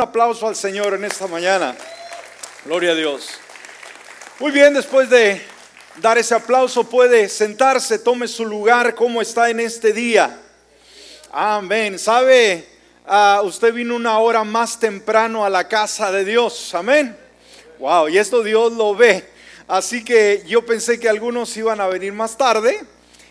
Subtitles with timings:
[0.00, 1.76] Un aplauso al Señor en esta mañana.
[2.64, 3.28] Gloria a Dios.
[4.38, 5.42] Muy bien, después de
[5.96, 10.40] dar ese aplauso, puede sentarse, tome su lugar, cómo está en este día.
[11.30, 11.98] Amén.
[11.98, 12.66] ¿Sabe?
[13.06, 16.74] Ah, usted vino una hora más temprano a la casa de Dios.
[16.74, 17.14] Amén.
[17.78, 19.22] Wow, y esto Dios lo ve.
[19.68, 22.80] Así que yo pensé que algunos iban a venir más tarde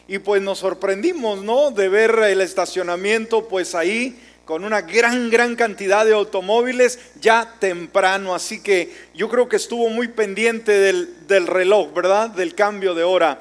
[0.07, 1.71] y pues nos sorprendimos, ¿no?
[1.71, 4.19] De ver el estacionamiento pues ahí
[4.49, 8.33] con una gran, gran cantidad de automóviles ya temprano.
[8.33, 12.31] Así que yo creo que estuvo muy pendiente del, reloj, ¿verdad?
[12.31, 13.39] Del cambio de hora.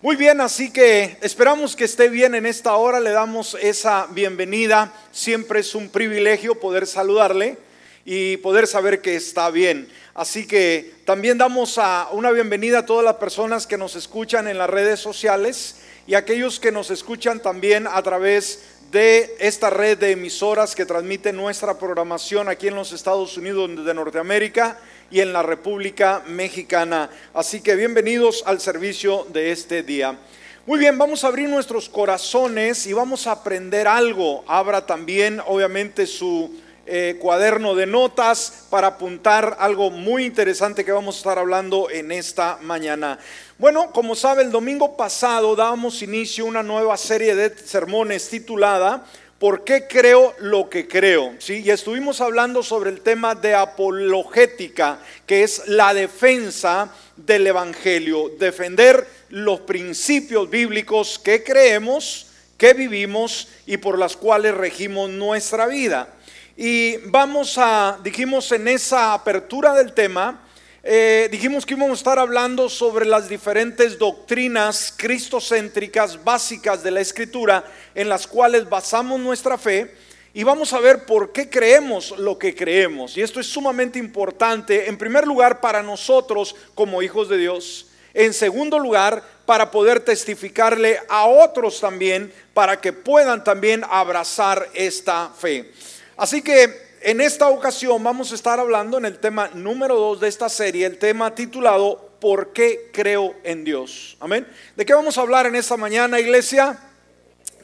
[0.00, 3.00] Muy bien, así que esperamos que esté bien en esta hora.
[3.00, 4.94] Le damos esa bienvenida.
[5.12, 7.58] Siempre es un privilegio poder saludarle
[8.06, 9.86] y poder saber que está bien.
[10.14, 14.56] Así que también damos a una bienvenida a todas las personas que nos escuchan en
[14.56, 20.12] las redes sociales y aquellos que nos escuchan también a través de esta red de
[20.12, 24.78] emisoras que transmite nuestra programación aquí en los Estados Unidos de Norteamérica
[25.10, 27.10] y en la República Mexicana.
[27.34, 30.18] Así que bienvenidos al servicio de este día.
[30.66, 34.44] Muy bien, vamos a abrir nuestros corazones y vamos a aprender algo.
[34.46, 36.50] Abra también, obviamente, su
[36.86, 42.12] eh, cuaderno de notas para apuntar algo muy interesante que vamos a estar hablando en
[42.12, 43.18] esta mañana.
[43.58, 49.04] Bueno, como sabe, el domingo pasado dábamos inicio a una nueva serie de sermones titulada
[49.38, 51.34] ¿Por qué creo lo que creo?
[51.40, 51.62] ¿Sí?
[51.62, 59.06] Y estuvimos hablando sobre el tema de apologética, que es la defensa del Evangelio, defender
[59.28, 66.15] los principios bíblicos que creemos, que vivimos y por las cuales regimos nuestra vida.
[66.58, 70.42] Y vamos a, dijimos en esa apertura del tema,
[70.82, 77.02] eh, dijimos que íbamos a estar hablando sobre las diferentes doctrinas cristocéntricas básicas de la
[77.02, 77.62] escritura
[77.94, 79.94] en las cuales basamos nuestra fe
[80.32, 83.18] y vamos a ver por qué creemos lo que creemos.
[83.18, 87.88] Y esto es sumamente importante, en primer lugar, para nosotros como hijos de Dios.
[88.14, 95.28] En segundo lugar, para poder testificarle a otros también, para que puedan también abrazar esta
[95.38, 95.70] fe.
[96.16, 100.28] Así que en esta ocasión vamos a estar hablando en el tema número 2 de
[100.28, 104.16] esta serie, el tema titulado ¿Por qué creo en Dios?
[104.18, 104.46] Amén.
[104.74, 106.78] ¿De qué vamos a hablar en esta mañana, iglesia?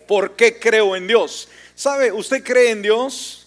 [0.06, 1.48] ¿Por qué creo en Dios?
[1.74, 2.12] ¿Sabe?
[2.12, 3.46] ¿Usted cree en Dios?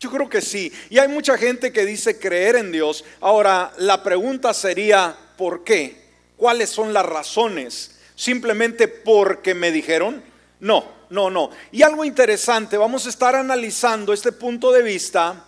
[0.00, 0.72] Yo creo que sí.
[0.90, 3.04] Y hay mucha gente que dice creer en Dios.
[3.20, 6.02] Ahora, la pregunta sería, ¿por qué?
[6.36, 8.00] ¿Cuáles son las razones?
[8.16, 10.24] ¿Simplemente porque me dijeron?
[10.58, 11.50] No no, no.
[11.70, 15.44] Y algo interesante, vamos a estar analizando este punto de vista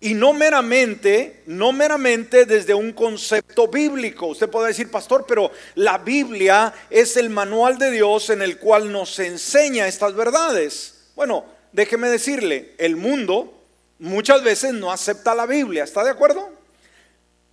[0.00, 4.26] y no meramente, no meramente desde un concepto bíblico.
[4.26, 8.92] Usted puede decir, pastor, pero la Biblia es el manual de Dios en el cual
[8.92, 11.10] nos enseña estas verdades.
[11.16, 13.60] Bueno, déjeme decirle, el mundo
[13.98, 16.48] muchas veces no acepta la Biblia, ¿está de acuerdo?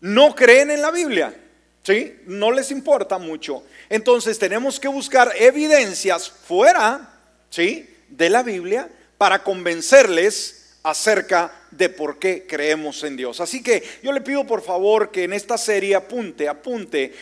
[0.01, 1.33] No creen en la Biblia.
[1.81, 2.19] ¿Sí?
[2.27, 3.63] No les importa mucho.
[3.89, 7.19] Entonces tenemos que buscar evidencias fuera
[7.49, 7.89] ¿sí?
[8.09, 13.41] de la Biblia para convencerles acerca de por qué creemos en Dios.
[13.41, 17.13] Así que yo le pido por favor que en esta serie apunte, apunte.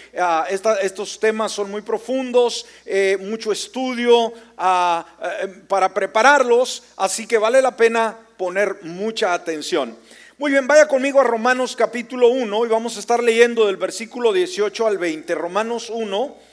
[0.82, 5.06] Estos temas son muy profundos, eh, mucho estudio ah,
[5.42, 9.98] eh, para prepararlos, así que vale la pena poner mucha atención.
[10.38, 14.32] Muy bien, vaya conmigo a Romanos capítulo 1 y vamos a estar leyendo del versículo
[14.32, 15.34] 18 al 20.
[15.34, 16.47] Romanos 1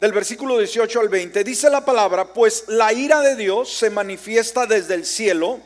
[0.00, 4.66] del versículo 18 al 20, dice la palabra, pues la ira de Dios se manifiesta
[4.66, 5.58] desde el cielo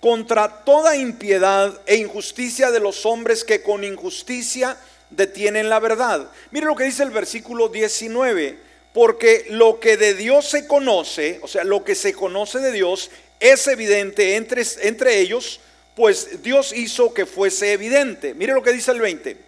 [0.00, 4.76] contra toda impiedad e injusticia de los hombres que con injusticia
[5.10, 6.30] detienen la verdad.
[6.50, 8.58] Mire lo que dice el versículo 19,
[8.92, 13.10] porque lo que de Dios se conoce, o sea, lo que se conoce de Dios
[13.40, 15.60] es evidente entre, entre ellos,
[15.96, 18.34] pues Dios hizo que fuese evidente.
[18.34, 19.47] Mire lo que dice el 20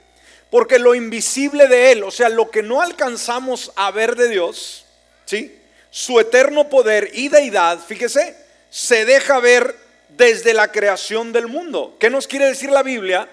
[0.50, 4.84] porque lo invisible de Él, o sea, lo que no alcanzamos a ver de Dios,
[5.24, 5.56] ¿sí?
[5.90, 8.36] Su eterno poder y deidad, fíjese,
[8.68, 9.76] se deja ver
[10.08, 11.96] desde la creación del mundo.
[12.00, 13.28] ¿Qué nos quiere decir la Biblia?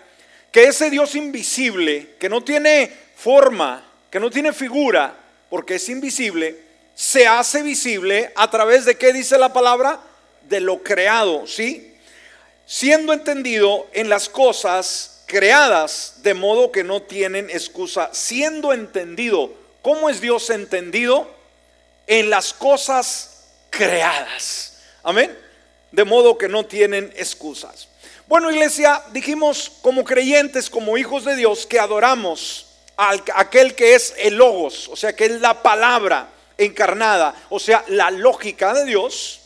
[0.52, 5.16] Que ese Dios invisible, que no tiene forma, que no tiene figura,
[5.50, 6.60] porque es invisible,
[6.94, 10.00] se hace visible a través de qué dice la palabra?
[10.48, 11.94] De lo creado, ¿sí?
[12.66, 19.54] Siendo entendido en las cosas creadas de modo que no tienen excusa, siendo entendido.
[19.84, 21.30] ¿Cómo es Dios entendido?
[22.08, 24.80] En las cosas creadas.
[25.04, 25.38] Amén.
[25.92, 27.90] De modo que no tienen excusas.
[28.28, 32.66] Bueno, iglesia, dijimos como creyentes, como hijos de Dios, que adoramos
[32.98, 37.84] a aquel que es el logos, o sea, que es la palabra encarnada, o sea,
[37.88, 39.42] la lógica de Dios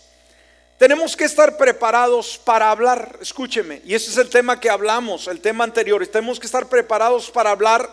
[0.81, 5.39] tenemos que estar preparados para hablar, escúcheme, y ese es el tema que hablamos, el
[5.39, 7.87] tema anterior, tenemos que estar preparados para hablar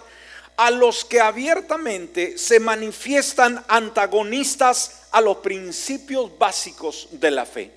[0.56, 7.70] a los que abiertamente se manifiestan antagonistas a los principios básicos de la fe.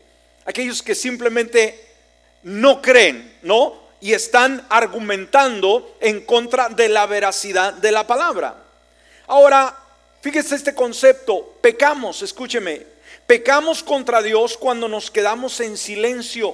[0.45, 1.93] Aquellos que simplemente
[2.43, 3.81] no creen, ¿no?
[3.99, 8.63] Y están argumentando en contra de la veracidad de la palabra.
[9.27, 9.77] Ahora,
[10.21, 12.91] fíjese este concepto, pecamos, escúcheme,
[13.31, 16.53] Pecamos contra Dios cuando nos quedamos en silencio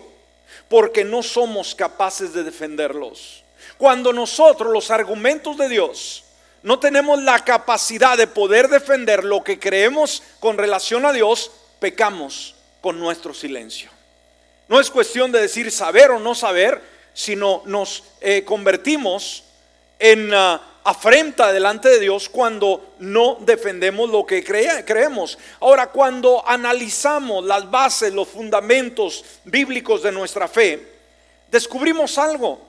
[0.70, 3.44] porque no somos capaces de defenderlos.
[3.80, 6.26] Cuando nosotros los argumentos de Dios
[6.62, 12.54] no tenemos la capacidad de poder defender lo que creemos con relación a Dios, pecamos
[12.80, 13.90] con nuestro silencio.
[14.68, 16.80] No es cuestión de decir saber o no saber,
[17.12, 19.46] sino nos eh, convertimos
[19.98, 20.32] en...
[20.32, 25.38] Ah, afrenta delante de Dios cuando no defendemos lo que creemos.
[25.60, 30.88] Ahora, cuando analizamos las bases, los fundamentos bíblicos de nuestra fe,
[31.52, 32.62] descubrimos algo.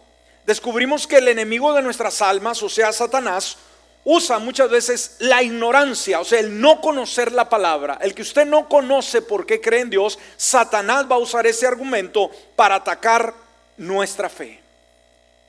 [0.44, 3.56] Descubrimos que el enemigo de nuestras almas, o sea, Satanás,
[4.02, 8.46] usa muchas veces la ignorancia, o sea, el no conocer la palabra, el que usted
[8.46, 13.32] no conoce por qué cree en Dios, Satanás va a usar ese argumento para atacar
[13.76, 14.67] nuestra fe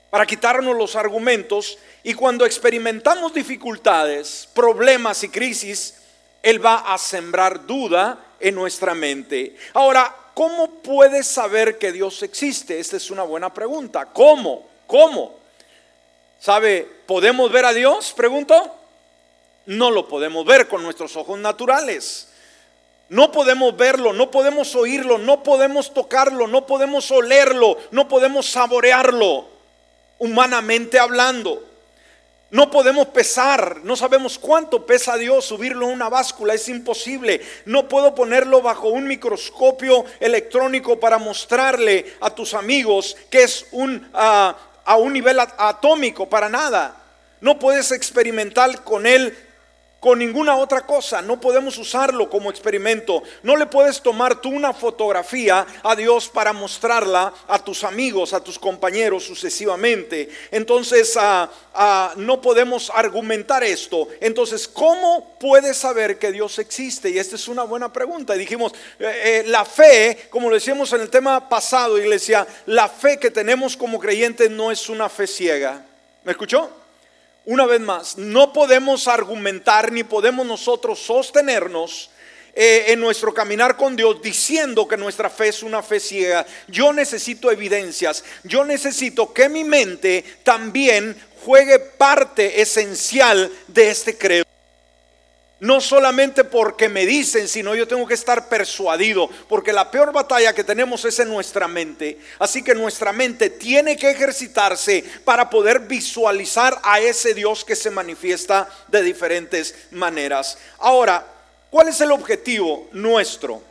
[0.10, 5.96] para quitarnos los argumentos y cuando experimentamos dificultades, problemas y crisis,
[6.42, 9.56] Él va a sembrar duda en nuestra mente.
[9.74, 12.80] Ahora, ¿cómo puedes saber que Dios existe?
[12.80, 14.08] Esta es una buena pregunta.
[14.08, 14.68] ¿Cómo?
[14.88, 15.38] ¿Cómo?
[16.40, 16.88] ¿Sabe?
[17.06, 18.14] ¿Podemos ver a Dios?
[18.16, 18.76] Pregunto.
[19.68, 22.30] No lo podemos ver con nuestros ojos naturales.
[23.10, 29.49] No podemos verlo, no podemos oírlo, no podemos tocarlo, no podemos olerlo, no podemos saborearlo
[30.20, 31.66] humanamente hablando.
[32.52, 37.42] No podemos pesar, no sabemos cuánto pesa Dios, subirlo a una báscula, es imposible.
[37.66, 44.10] No puedo ponerlo bajo un microscopio electrónico para mostrarle a tus amigos que es un,
[44.14, 46.96] a un nivel atómico, para nada.
[47.42, 49.38] No puedes experimentar con él
[50.00, 51.22] con ninguna otra cosa.
[51.22, 53.24] No podemos usarlo como experimento.
[53.44, 58.44] No le puedes tomar tú una fotografía a Dios para mostrarla a tus amigos, a
[58.44, 60.30] tus compañeros sucesivamente.
[60.52, 64.08] Entonces ah, ah, no podemos argumentar esto.
[64.22, 67.10] Entonces, ¿cómo puedes saber que Dios existe?
[67.10, 68.36] Y esta es una buena pregunta.
[68.36, 72.88] Y dijimos, eh, eh, la fe, como lo decíamos en el tema pasado, iglesia, la
[72.88, 75.86] fe que tenemos como creyentes no es una fe ciega.
[76.24, 76.79] ¿Me escuchó?
[77.46, 82.10] Una vez más, no podemos argumentar ni podemos nosotros sostenernos
[82.54, 86.46] eh, en nuestro caminar con Dios diciendo que nuestra fe es una fe ciega.
[86.68, 91.16] Yo necesito evidencias, yo necesito que mi mente también
[91.46, 94.49] juegue parte esencial de este credo.
[95.60, 100.54] No solamente porque me dicen, sino yo tengo que estar persuadido, porque la peor batalla
[100.54, 102.18] que tenemos es en nuestra mente.
[102.40, 107.92] Así que nuestra mente tiene que ejercitarse para poder visualizar a ese Dios que se
[107.92, 110.58] manifiesta de diferentes maneras.
[110.78, 111.26] Ahora,
[111.70, 113.69] ¿cuál es el objetivo nuestro?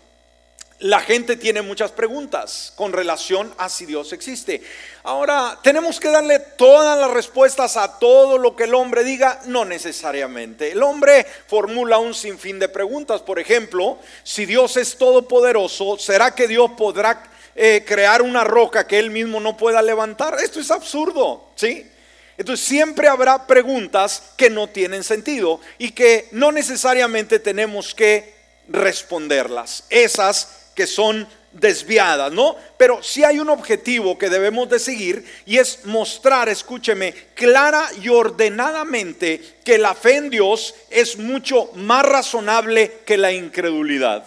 [0.80, 4.62] La gente tiene muchas preguntas con relación a si Dios existe.
[5.02, 9.40] Ahora, ¿tenemos que darle todas las respuestas a todo lo que el hombre diga?
[9.46, 10.70] No necesariamente.
[10.70, 13.22] El hombre formula un sinfín de preguntas.
[13.22, 17.24] Por ejemplo, si Dios es todopoderoso, ¿será que Dios podrá
[17.56, 20.36] eh, crear una roca que él mismo no pueda levantar?
[20.38, 21.90] Esto es absurdo, ¿sí?
[22.36, 28.32] Entonces siempre habrá preguntas que no tienen sentido y que no necesariamente tenemos que
[28.68, 29.82] responderlas.
[29.90, 32.54] Esas que son desviadas, ¿no?
[32.76, 38.08] Pero sí hay un objetivo que debemos de seguir y es mostrar, escúcheme, clara y
[38.08, 44.24] ordenadamente que la fe en Dios es mucho más razonable que la incredulidad.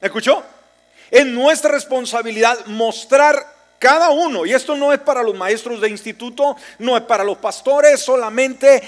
[0.00, 0.42] ¿Me escuchó?
[1.10, 6.56] Es nuestra responsabilidad mostrar cada uno, y esto no es para los maestros de instituto,
[6.78, 8.82] no es para los pastores, solamente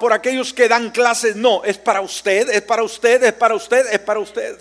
[0.00, 3.86] por aquellos que dan clases, no, es para usted, es para usted, es para usted,
[3.88, 4.58] es para usted.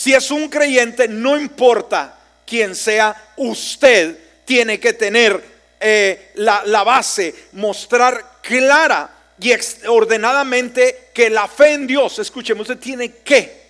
[0.00, 2.16] Si es un creyente, no importa
[2.46, 4.16] quién sea, usted
[4.46, 5.44] tiene que tener
[5.78, 9.52] eh, la, base, mostrar clara y
[9.86, 13.60] ordenadamente que la fe en Dios, escuchemos, usted tiene que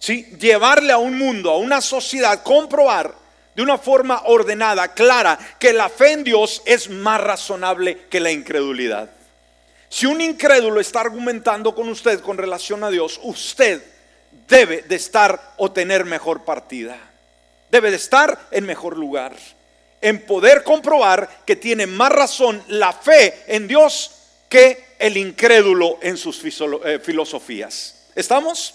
[0.00, 0.34] ¿sí?
[0.36, 3.14] llevarle a un mundo, a una sociedad, comprobar
[3.54, 8.32] de una forma ordenada, clara, que la fe en Dios es más razonable que la
[8.32, 9.08] incredulidad.
[9.88, 13.80] Si un incrédulo está argumentando con usted con relación a Dios, usted
[14.48, 16.98] debe de estar o tener mejor partida.
[17.70, 19.34] Debe de estar en mejor lugar.
[20.00, 24.12] En poder comprobar que tiene más razón la fe en Dios
[24.48, 28.06] que el incrédulo en sus eh, filosofías.
[28.14, 28.74] ¿Estamos?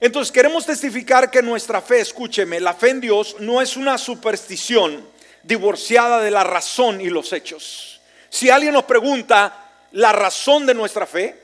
[0.00, 5.06] Entonces queremos testificar que nuestra fe, escúcheme, la fe en Dios no es una superstición
[5.42, 8.00] divorciada de la razón y los hechos.
[8.30, 11.36] Si alguien nos pregunta la razón de nuestra fe,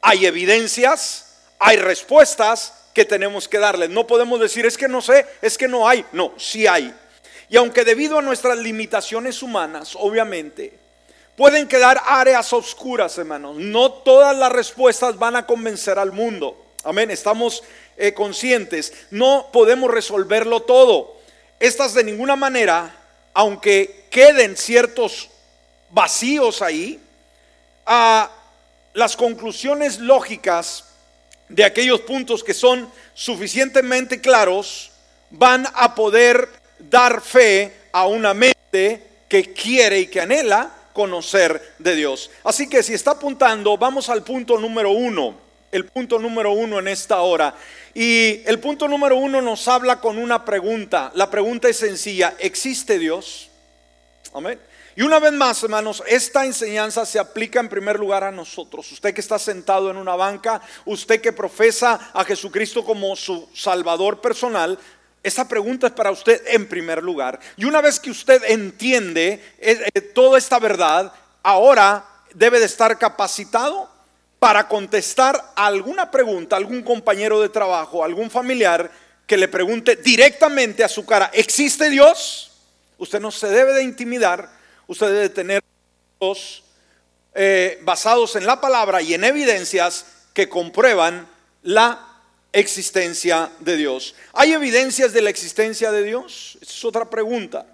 [0.00, 1.29] hay evidencias,
[1.60, 3.86] hay respuestas que tenemos que darle.
[3.86, 6.04] No podemos decir es que no sé, es que no hay.
[6.10, 6.92] No, sí hay.
[7.50, 10.72] Y aunque debido a nuestras limitaciones humanas, obviamente,
[11.36, 13.56] pueden quedar áreas oscuras, hermanos.
[13.56, 16.56] No todas las respuestas van a convencer al mundo.
[16.82, 17.62] Amén, estamos
[17.98, 18.92] eh, conscientes.
[19.10, 21.20] No podemos resolverlo todo.
[21.58, 22.96] Estas de ninguna manera,
[23.34, 25.28] aunque queden ciertos
[25.90, 26.98] vacíos ahí,
[27.84, 28.30] a
[28.94, 30.89] las conclusiones lógicas
[31.50, 34.92] de aquellos puntos que son suficientemente claros,
[35.30, 41.94] van a poder dar fe a una mente que quiere y que anhela conocer de
[41.96, 42.30] Dios.
[42.44, 45.34] Así que si está apuntando, vamos al punto número uno,
[45.72, 47.54] el punto número uno en esta hora.
[47.94, 51.10] Y el punto número uno nos habla con una pregunta.
[51.14, 53.50] La pregunta es sencilla, ¿existe Dios?
[54.32, 54.58] Amén.
[55.00, 58.92] Y una vez más, hermanos, esta enseñanza se aplica en primer lugar a nosotros.
[58.92, 64.20] Usted que está sentado en una banca, usted que profesa a Jesucristo como su Salvador
[64.20, 64.78] personal,
[65.22, 67.40] esta pregunta es para usted en primer lugar.
[67.56, 71.10] Y una vez que usted entiende eh, eh, toda esta verdad,
[71.42, 72.04] ahora
[72.34, 73.88] debe de estar capacitado
[74.38, 78.90] para contestar alguna pregunta, algún compañero de trabajo, algún familiar
[79.26, 82.50] que le pregunte directamente a su cara, ¿existe Dios?
[82.98, 84.59] Usted no se debe de intimidar,
[84.90, 85.62] usted debe tener
[86.18, 86.64] dos
[87.32, 90.04] eh, basados en la palabra y en evidencias
[90.34, 91.28] que comprueban
[91.62, 92.08] la
[92.52, 94.16] existencia de Dios.
[94.32, 96.58] ¿Hay evidencias de la existencia de Dios?
[96.60, 97.66] Esa es otra pregunta.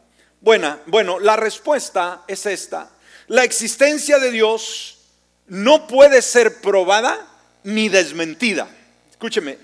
[0.42, 2.90] Buena, bueno, la respuesta es esta.
[3.28, 4.98] La existencia de Dios
[5.46, 7.26] no puede ser probada
[7.62, 8.68] ni desmentida.
[9.10, 9.56] Escúcheme,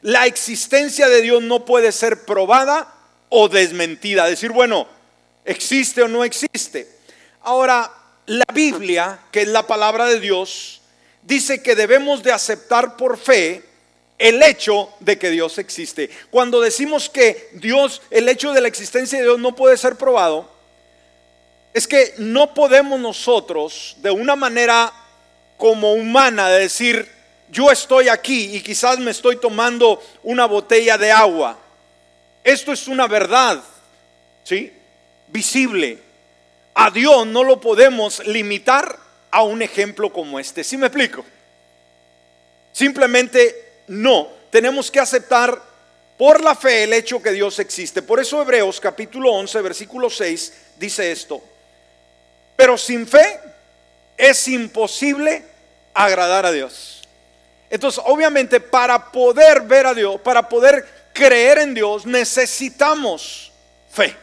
[0.00, 2.94] la existencia de Dios no puede ser probada
[3.28, 4.24] o desmentida.
[4.24, 4.88] Decir, bueno,
[5.44, 6.88] existe o no existe.
[7.42, 7.92] Ahora,
[8.26, 10.80] la Biblia, que es la palabra de Dios,
[11.22, 13.62] dice que debemos de aceptar por fe
[14.18, 16.08] el hecho de que Dios existe.
[16.30, 20.50] Cuando decimos que Dios, el hecho de la existencia de Dios no puede ser probado,
[21.72, 24.92] es que no podemos nosotros de una manera
[25.58, 27.10] como humana decir,
[27.50, 31.58] yo estoy aquí y quizás me estoy tomando una botella de agua.
[32.44, 33.62] Esto es una verdad,
[34.44, 34.72] ¿sí?
[35.28, 35.98] Visible.
[36.74, 38.98] A Dios no lo podemos limitar
[39.30, 40.64] a un ejemplo como este.
[40.64, 41.24] ¿Sí me explico?
[42.72, 45.60] Simplemente no, tenemos que aceptar
[46.16, 48.02] por la fe el hecho que Dios existe.
[48.02, 51.42] Por eso Hebreos capítulo 11, versículo 6 dice esto.
[52.56, 53.40] Pero sin fe
[54.16, 55.44] es imposible
[55.92, 57.02] agradar a Dios.
[57.70, 63.52] Entonces, obviamente, para poder ver a Dios, para poder creer en Dios, necesitamos
[63.90, 64.16] fe.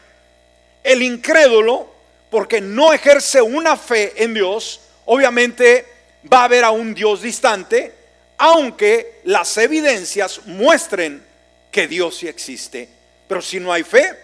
[0.84, 1.90] El incrédulo,
[2.30, 5.86] porque no ejerce una fe en Dios, obviamente
[6.32, 7.94] va a ver a un Dios distante,
[8.38, 11.24] aunque las evidencias muestren
[11.72, 12.90] que Dios sí existe.
[13.28, 14.18] Pero si no hay fe,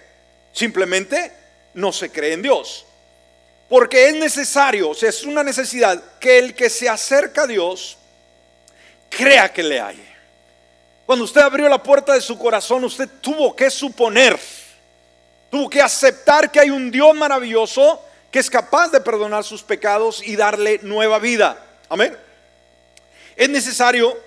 [0.52, 1.32] simplemente
[1.74, 2.86] no se cree en Dios.
[3.70, 7.98] Porque es necesario, o sea, es una necesidad que el que se acerca a Dios
[9.10, 10.04] crea que le hay.
[11.06, 14.38] Cuando usted abrió la puerta de su corazón, usted tuvo que suponer,
[15.50, 18.02] tuvo que aceptar que hay un Dios maravilloso
[18.32, 21.64] que es capaz de perdonar sus pecados y darle nueva vida.
[21.90, 22.18] Amén.
[23.36, 24.18] Es necesario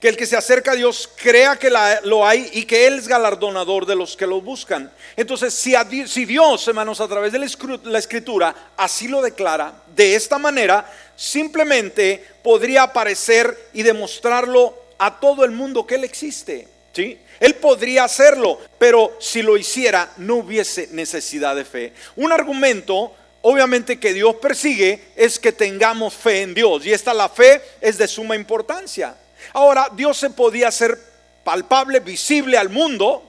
[0.00, 1.70] que el que se acerca a Dios crea que
[2.02, 4.90] lo hay y que Él es galardonador de los que lo buscan.
[5.16, 5.74] Entonces, si,
[6.08, 12.26] si Dios, hermanos, a través de la escritura así lo declara, de esta manera, simplemente
[12.42, 16.71] podría aparecer y demostrarlo a todo el mundo que Él existe.
[16.92, 17.18] ¿Sí?
[17.40, 21.92] Él podría hacerlo, pero si lo hiciera, no hubiese necesidad de fe.
[22.16, 26.86] Un argumento obviamente que Dios persigue es que tengamos fe en Dios.
[26.86, 29.14] Y esta la fe es de suma importancia.
[29.52, 30.98] Ahora, Dios se podía hacer
[31.44, 33.22] palpable, visible al mundo,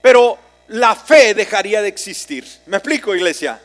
[0.00, 2.46] pero la fe dejaría de existir.
[2.66, 3.60] ¿Me explico, iglesia?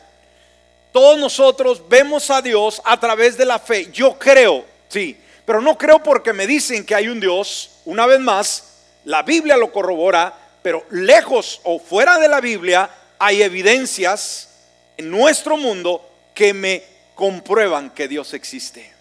[0.92, 3.88] Todos nosotros vemos a Dios a través de la fe.
[3.92, 7.70] Yo creo, sí, pero no creo porque me dicen que hay un Dios.
[7.84, 8.64] Una vez más,
[9.08, 14.50] la Biblia lo corrobora, pero lejos o fuera de la Biblia hay evidencias
[14.98, 16.82] en nuestro mundo que me
[17.14, 18.92] comprueban que Dios existe.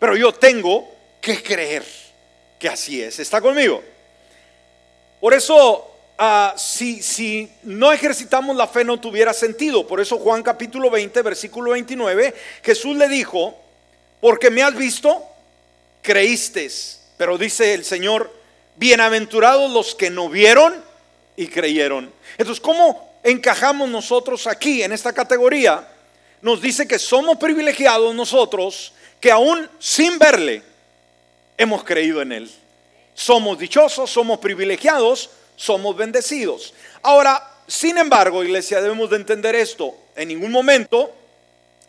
[0.00, 1.84] Pero yo tengo que creer
[2.58, 3.20] que así es.
[3.20, 3.84] ¿Está conmigo?
[5.20, 9.86] Por eso, ah, si, si no ejercitamos la fe no tuviera sentido.
[9.86, 12.34] Por eso Juan capítulo 20, versículo 29,
[12.64, 13.56] Jesús le dijo,
[14.20, 15.22] porque me has visto,
[16.02, 16.68] creíste.
[17.16, 18.35] Pero dice el Señor,
[18.76, 20.74] bienaventurados los que no vieron
[21.36, 22.12] y creyeron.
[22.38, 25.88] Entonces, ¿cómo encajamos nosotros aquí en esta categoría?
[26.42, 30.62] Nos dice que somos privilegiados nosotros que aún sin verle
[31.56, 32.50] hemos creído en Él.
[33.14, 36.74] Somos dichosos, somos privilegiados, somos bendecidos.
[37.02, 39.94] Ahora, sin embargo, iglesia, debemos de entender esto.
[40.14, 41.12] En ningún momento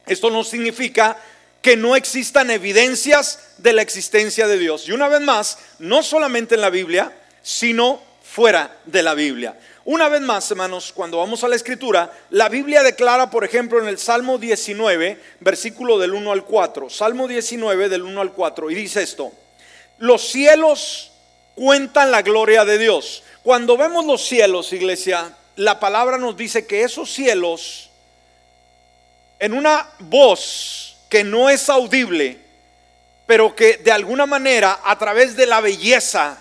[0.08, 1.17] esto no significa
[1.61, 4.87] que no existan evidencias de la existencia de Dios.
[4.87, 7.11] Y una vez más, no solamente en la Biblia,
[7.41, 9.57] sino fuera de la Biblia.
[9.85, 13.87] Una vez más, hermanos, cuando vamos a la escritura, la Biblia declara, por ejemplo, en
[13.87, 18.75] el Salmo 19, versículo del 1 al 4, Salmo 19 del 1 al 4, y
[18.75, 19.31] dice esto,
[19.97, 21.11] los cielos
[21.55, 23.23] cuentan la gloria de Dios.
[23.43, 27.89] Cuando vemos los cielos, iglesia, la palabra nos dice que esos cielos,
[29.39, 32.39] en una voz que no es audible,
[33.25, 36.37] pero que de alguna manera a través de la belleza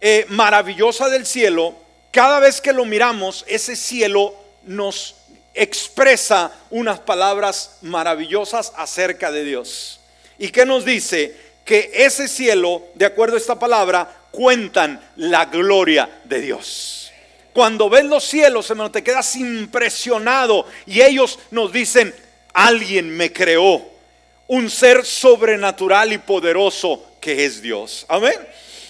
[0.00, 1.74] eh, maravillosa del cielo,
[2.10, 5.16] cada vez que lo miramos, ese cielo nos
[5.54, 10.00] expresa unas palabras maravillosas acerca de Dios.
[10.38, 11.36] ¿Y qué nos dice?
[11.64, 17.12] Que ese cielo, de acuerdo a esta palabra, cuentan la gloria de Dios.
[17.52, 22.12] Cuando ves los cielos, hermano, te quedas impresionado y ellos nos dicen,
[22.54, 23.92] alguien me creó,
[24.46, 28.06] un ser sobrenatural y poderoso que es Dios.
[28.08, 28.38] Amén.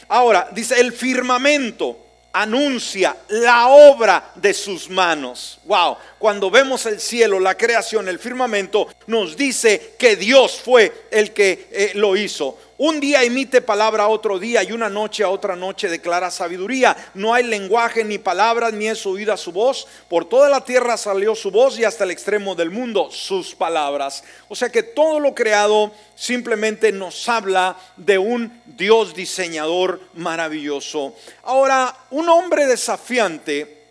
[0.09, 2.05] Ahora, dice el firmamento
[2.35, 5.61] anuncia la obra de sus manos.
[5.65, 11.33] Wow, cuando vemos el cielo, la creación, el firmamento, nos dice que Dios fue el
[11.33, 12.59] que eh, lo hizo.
[12.77, 16.97] Un día emite palabra a otro día y una noche a otra noche declara sabiduría.
[17.15, 19.87] No hay lenguaje ni palabras ni es oída su voz.
[20.09, 24.25] Por toda la tierra salió su voz y hasta el extremo del mundo sus palabras.
[24.49, 31.15] O sea que todo lo creado simplemente nos habla de un Dios diseñador maravilloso.
[31.45, 33.85] Ahora, un hombre desafiante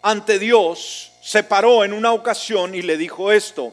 [0.00, 3.72] ante Dios se paró en una ocasión y le dijo esto.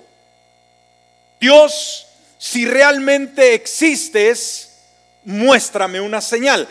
[1.40, 2.05] Dios
[2.46, 4.77] si realmente existes,
[5.24, 6.68] muéstrame una señal.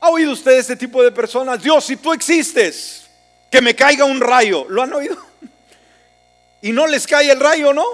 [0.00, 1.62] ¿Ha oído usted este tipo de personas?
[1.62, 3.08] Dios, si tú existes,
[3.48, 4.66] que me caiga un rayo.
[4.68, 5.16] ¿Lo han oído?
[6.60, 7.84] Y no les cae el rayo, ¿no?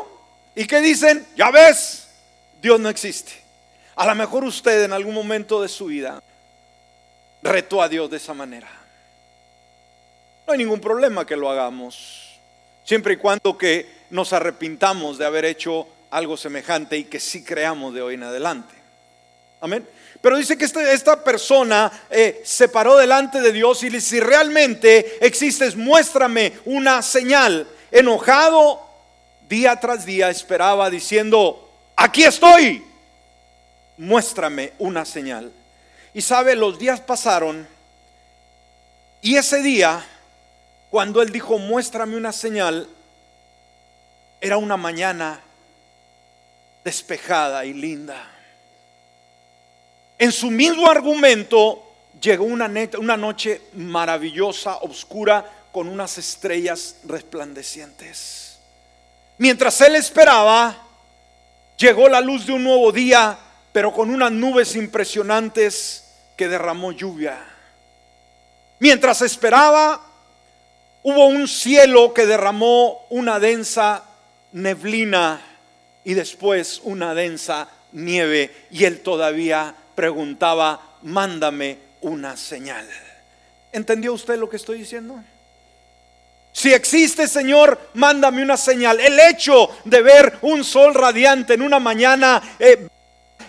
[0.54, 1.26] ¿Y qué dicen?
[1.36, 2.06] Ya ves,
[2.62, 3.32] Dios no existe.
[3.96, 6.22] A lo mejor usted en algún momento de su vida
[7.42, 8.70] retó a Dios de esa manera.
[10.46, 12.38] No hay ningún problema que lo hagamos,
[12.84, 17.94] siempre y cuando que nos arrepintamos de haber hecho algo semejante y que sí creamos
[17.94, 18.74] de hoy en adelante.
[19.60, 19.86] Amén.
[20.20, 24.10] Pero dice que este, esta persona eh, se paró delante de Dios y le dice,
[24.10, 27.66] si realmente existes, muéstrame una señal.
[27.90, 28.86] Enojado,
[29.48, 32.84] día tras día esperaba diciendo, aquí estoy,
[33.96, 35.52] muéstrame una señal.
[36.12, 37.66] Y sabe, los días pasaron
[39.22, 40.04] y ese día,
[40.90, 42.88] cuando él dijo, muéstrame una señal,
[44.40, 45.40] era una mañana
[46.84, 48.30] despejada y linda.
[50.18, 51.82] En su mismo argumento
[52.20, 58.58] llegó una, una noche maravillosa, oscura, con unas estrellas resplandecientes.
[59.38, 60.76] Mientras él esperaba,
[61.78, 63.38] llegó la luz de un nuevo día,
[63.72, 66.04] pero con unas nubes impresionantes
[66.36, 67.38] que derramó lluvia.
[68.80, 70.00] Mientras esperaba,
[71.02, 74.04] hubo un cielo que derramó una densa
[74.52, 75.40] neblina
[76.04, 82.88] y después una densa nieve y él todavía preguntaba, mándame una señal.
[83.72, 85.22] ¿Entendió usted lo que estoy diciendo?
[86.52, 88.98] Si existe, Señor, mándame una señal.
[89.00, 92.88] El hecho de ver un sol radiante en una mañana eh,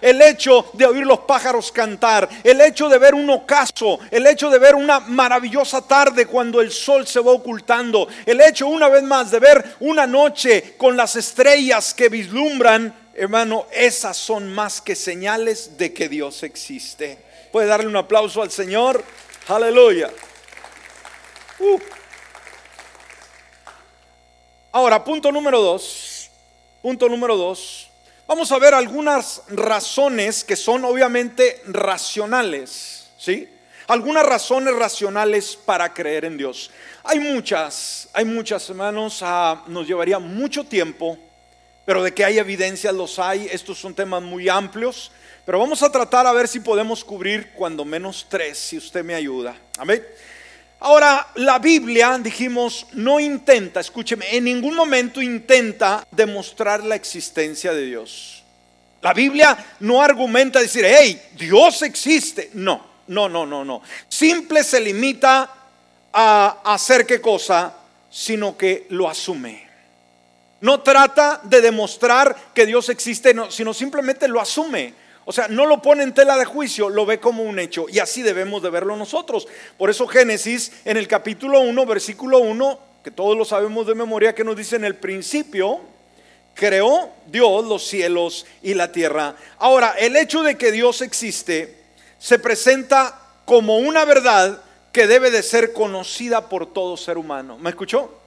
[0.02, 4.50] el hecho de oír los pájaros cantar, el hecho de ver un ocaso, el hecho
[4.50, 9.04] de ver una maravillosa tarde cuando el sol se va ocultando, el hecho una vez
[9.04, 14.96] más de ver una noche con las estrellas que vislumbran, hermano, esas son más que
[14.96, 17.18] señales de que Dios existe.
[17.52, 19.04] Puede darle un aplauso al Señor.
[19.48, 20.10] Aleluya.
[21.60, 21.80] Uh.
[24.72, 26.30] Ahora, punto número dos.
[26.82, 27.91] Punto número dos.
[28.32, 33.46] Vamos a ver algunas razones que son obviamente racionales, ¿sí?
[33.88, 36.72] Algunas razones racionales para creer en Dios.
[37.04, 41.18] Hay muchas, hay muchas hermanos, ah, nos llevaría mucho tiempo,
[41.84, 45.12] pero de que hay evidencias los hay, estos son temas muy amplios,
[45.46, 49.14] pero vamos a tratar a ver si podemos cubrir cuando menos tres, si usted me
[49.14, 49.58] ayuda.
[49.78, 50.02] Amén.
[50.84, 57.86] Ahora, la Biblia, dijimos, no intenta, escúcheme, en ningún momento intenta demostrar la existencia de
[57.86, 58.44] Dios.
[59.00, 62.50] La Biblia no argumenta decir, hey, Dios existe.
[62.54, 62.84] No.
[63.08, 63.84] no, no, no, no.
[64.10, 65.54] Simple se limita
[66.12, 67.76] a hacer qué cosa,
[68.10, 69.70] sino que lo asume.
[70.62, 74.96] No trata de demostrar que Dios existe, sino simplemente lo asume.
[75.26, 77.86] O sea, no lo pone en tela de juicio, lo ve como un hecho.
[77.90, 79.48] Y así debemos de verlo nosotros.
[79.78, 84.34] Por eso Génesis en el capítulo 1, versículo 1, que todos lo sabemos de memoria,
[84.34, 85.82] que nos dice en el principio,
[86.56, 89.36] creó Dios los cielos y la tierra.
[89.58, 91.78] Ahora, el hecho de que Dios existe
[92.18, 97.58] se presenta como una verdad que debe de ser conocida por todo ser humano.
[97.58, 98.21] ¿Me escuchó?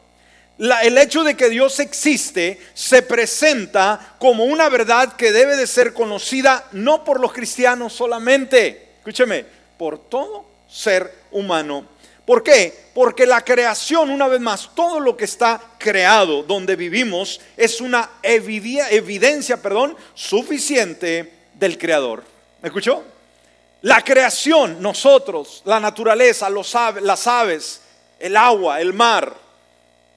[0.58, 5.92] El hecho de que Dios existe se presenta como una verdad que debe de ser
[5.92, 9.44] conocida no por los cristianos solamente, escúcheme,
[9.76, 11.86] por todo ser humano.
[12.24, 12.72] ¿Por qué?
[12.94, 18.08] Porque la creación, una vez más, todo lo que está creado donde vivimos es una
[18.22, 22.24] evidencia, perdón, suficiente del creador.
[22.62, 23.04] ¿Me escuchó?
[23.82, 27.82] La creación, nosotros, la naturaleza, los las aves,
[28.18, 29.43] el agua, el mar,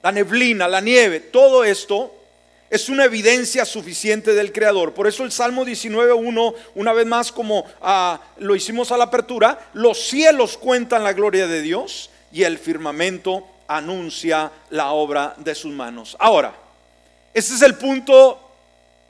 [0.02, 2.14] la neblina, la nieve, todo esto
[2.70, 4.92] es una evidencia suficiente del Creador.
[4.92, 9.70] Por eso el Salmo 19.1, una vez más como ah, lo hicimos a la apertura,
[9.72, 15.72] los cielos cuentan la gloria de Dios y el firmamento anuncia la obra de sus
[15.72, 16.16] manos.
[16.18, 16.54] Ahora,
[17.32, 18.40] ese es el punto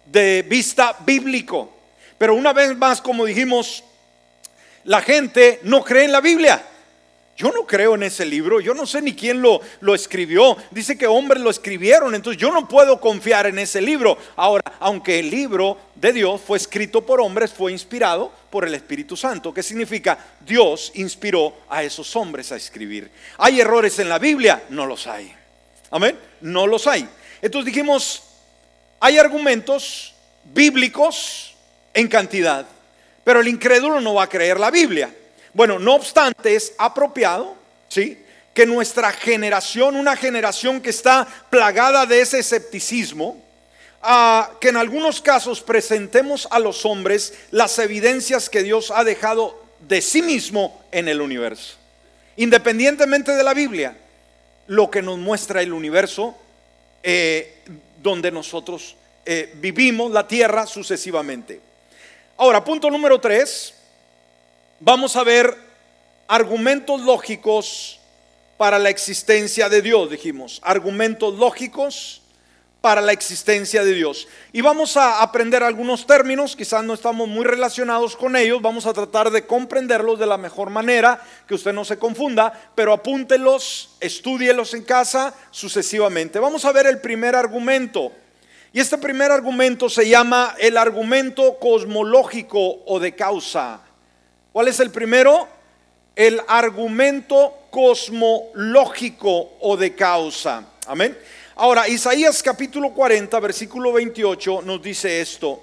[0.06, 1.72] de vista bíblico.
[2.16, 3.84] Pero una vez más, como dijimos,
[4.84, 6.64] la gente no cree en la Biblia.
[7.38, 10.56] Yo no creo en ese libro, yo no sé ni quién lo, lo escribió.
[10.72, 14.18] Dice que hombres lo escribieron, entonces yo no puedo confiar en ese libro.
[14.34, 19.16] Ahora, aunque el libro de Dios fue escrito por hombres, fue inspirado por el Espíritu
[19.16, 19.54] Santo.
[19.54, 20.18] ¿Qué significa?
[20.44, 23.08] Dios inspiró a esos hombres a escribir.
[23.36, 24.64] ¿Hay errores en la Biblia?
[24.70, 25.32] No los hay.
[25.92, 26.18] Amén.
[26.40, 27.08] No los hay.
[27.40, 28.24] Entonces dijimos,
[28.98, 31.54] hay argumentos bíblicos
[31.94, 32.66] en cantidad,
[33.22, 35.14] pero el incrédulo no va a creer la Biblia.
[35.54, 37.56] Bueno, no obstante, es apropiado,
[37.88, 38.22] ¿sí?
[38.54, 43.42] Que nuestra generación, una generación que está plagada de ese escepticismo,
[44.02, 49.62] ah, que en algunos casos presentemos a los hombres las evidencias que Dios ha dejado
[49.80, 51.76] de sí mismo en el universo.
[52.36, 53.96] Independientemente de la Biblia,
[54.66, 56.36] lo que nos muestra el universo
[57.02, 57.62] eh,
[58.02, 61.60] donde nosotros eh, vivimos, la tierra sucesivamente.
[62.36, 63.74] Ahora, punto número tres,
[64.80, 65.56] vamos a ver
[66.26, 68.00] argumentos lógicos
[68.56, 72.22] para la existencia de Dios, dijimos, argumentos lógicos
[72.80, 74.28] para la existencia de Dios.
[74.52, 78.92] Y vamos a aprender algunos términos, quizás no estamos muy relacionados con ellos, vamos a
[78.92, 84.74] tratar de comprenderlos de la mejor manera, que usted no se confunda, pero apúntelos, estudielos
[84.74, 86.38] en casa sucesivamente.
[86.38, 88.12] Vamos a ver el primer argumento.
[88.72, 93.80] Y este primer argumento se llama el argumento cosmológico o de causa.
[94.58, 95.46] ¿Cuál es el primero?
[96.16, 100.66] El argumento cosmológico o de causa.
[100.88, 101.16] Amén.
[101.54, 105.62] Ahora, Isaías capítulo 40, versículo 28 nos dice esto.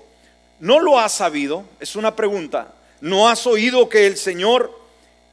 [0.62, 1.66] ¿No lo has sabido?
[1.78, 2.74] Es una pregunta.
[3.02, 4.72] ¿No has oído que el Señor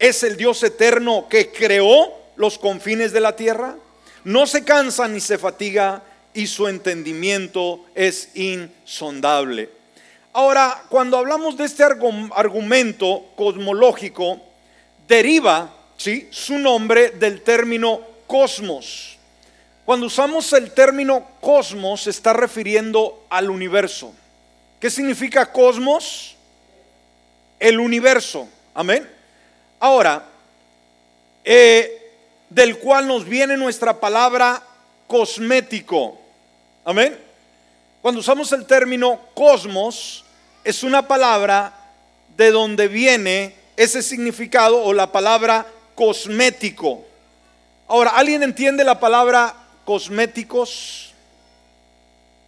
[0.00, 3.76] es el Dios eterno que creó los confines de la tierra?
[4.24, 6.02] No se cansa ni se fatiga
[6.34, 9.70] y su entendimiento es insondable.
[10.34, 14.40] Ahora, cuando hablamos de este argumento cosmológico,
[15.06, 16.28] deriva ¿sí?
[16.30, 19.18] su nombre del término cosmos.
[19.84, 24.14] Cuando usamos el término cosmos, se está refiriendo al universo.
[24.80, 26.36] ¿Qué significa cosmos?
[27.60, 28.48] El universo.
[28.72, 29.08] Amén.
[29.80, 30.24] Ahora,
[31.44, 32.10] eh,
[32.48, 34.62] del cual nos viene nuestra palabra
[35.06, 36.18] cosmético.
[36.84, 37.31] Amén.
[38.02, 40.24] Cuando usamos el término cosmos,
[40.64, 41.72] es una palabra
[42.36, 47.04] de donde viene ese significado o la palabra cosmético.
[47.86, 51.14] Ahora, ¿alguien entiende la palabra cosméticos?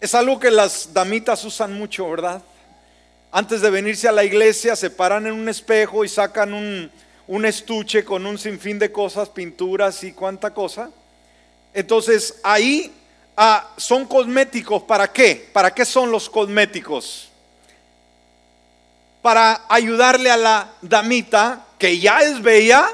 [0.01, 2.43] Es algo que las damitas usan mucho, ¿verdad?
[3.31, 6.91] Antes de venirse a la iglesia se paran en un espejo y sacan un,
[7.29, 10.91] un estuche con un sinfín de cosas, pinturas y cuánta cosa.
[11.73, 12.93] Entonces ahí
[13.37, 15.49] Ah, son cosméticos, ¿para qué?
[15.53, 17.29] ¿Para qué son los cosméticos?
[19.23, 22.89] Para ayudarle a la damita que ya es bella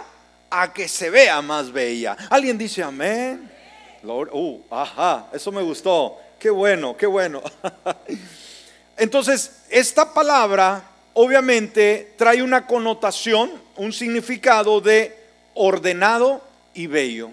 [0.48, 2.16] a que se vea más bella.
[2.30, 3.50] ¿Alguien dice amén?
[4.02, 6.18] uh, ajá, eso me gustó.
[6.38, 7.42] Qué bueno, qué bueno.
[8.96, 15.16] Entonces, esta palabra obviamente trae una connotación, un significado de
[15.54, 17.30] ordenado y bello.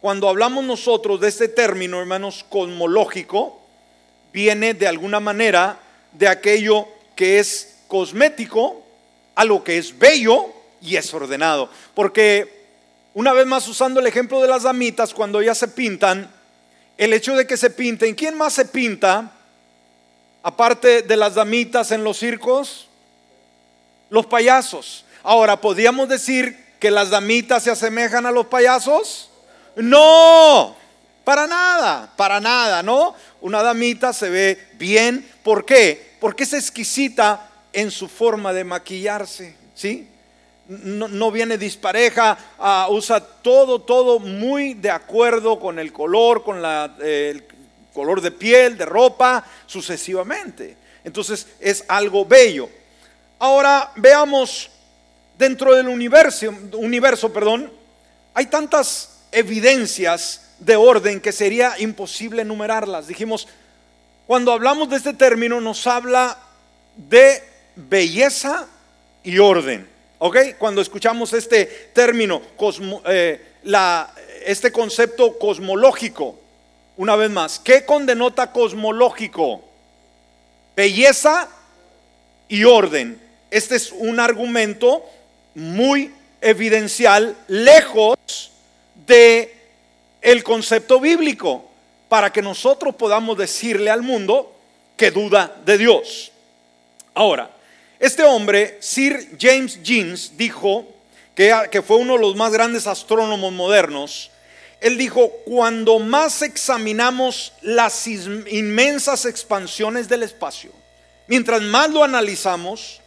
[0.00, 3.60] Cuando hablamos nosotros de este término, hermanos, cosmológico,
[4.32, 5.80] viene de alguna manera
[6.12, 8.82] de aquello que es cosmético
[9.34, 10.46] a lo que es bello
[10.80, 11.68] y es ordenado.
[11.94, 12.66] Porque
[13.14, 16.30] una vez más usando el ejemplo de las damitas, cuando ya se pintan,
[16.96, 19.32] el hecho de que se pinten, ¿quién más se pinta?
[20.44, 22.88] Aparte de las damitas en los circos,
[24.10, 25.04] los payasos.
[25.24, 29.27] Ahora, ¿podríamos decir que las damitas se asemejan a los payasos?
[29.78, 30.76] No,
[31.22, 33.14] para nada, para nada, ¿no?
[33.40, 36.14] Una damita se ve bien, ¿por qué?
[36.20, 40.08] Porque es exquisita en su forma de maquillarse, ¿sí?
[40.66, 46.96] No, viene dispareja, ah, usa todo, todo muy de acuerdo con el color, con la,
[47.00, 47.44] el
[47.94, 50.76] color de piel, de ropa, sucesivamente.
[51.04, 52.68] Entonces es algo bello.
[53.38, 54.70] Ahora veamos
[55.38, 57.72] dentro del universo, universo, perdón,
[58.34, 63.06] hay tantas evidencias de orden que sería imposible enumerarlas.
[63.06, 63.48] Dijimos,
[64.26, 66.38] cuando hablamos de este término nos habla
[66.96, 67.42] de
[67.76, 68.66] belleza
[69.22, 69.88] y orden.
[70.18, 70.36] ¿Ok?
[70.58, 72.42] Cuando escuchamos este término,
[73.06, 73.40] eh,
[74.44, 76.38] este concepto cosmológico,
[76.96, 79.62] una vez más, ¿qué condenota cosmológico?
[80.74, 81.48] Belleza
[82.48, 83.20] y orden.
[83.50, 85.04] Este es un argumento
[85.54, 88.50] muy evidencial, lejos
[89.08, 89.56] de
[90.22, 91.68] el concepto bíblico,
[92.08, 94.54] para que nosotros podamos decirle al mundo
[94.96, 96.32] que duda de Dios.
[97.14, 97.50] Ahora,
[97.98, 100.86] este hombre, Sir James Jeans, dijo
[101.34, 104.30] que, que fue uno de los más grandes astrónomos modernos.
[104.80, 110.70] Él dijo, cuando más examinamos las inmensas expansiones del espacio,
[111.26, 113.00] mientras más lo analizamos,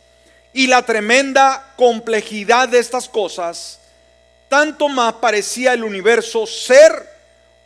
[0.54, 3.80] y la tremenda complejidad de estas cosas,
[4.52, 6.92] tanto más parecía el universo ser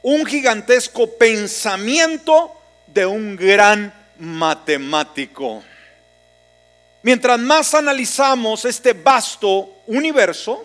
[0.04, 5.64] un gigantesco pensamiento de un gran matemático.
[7.02, 10.64] Mientras más analizamos este vasto universo,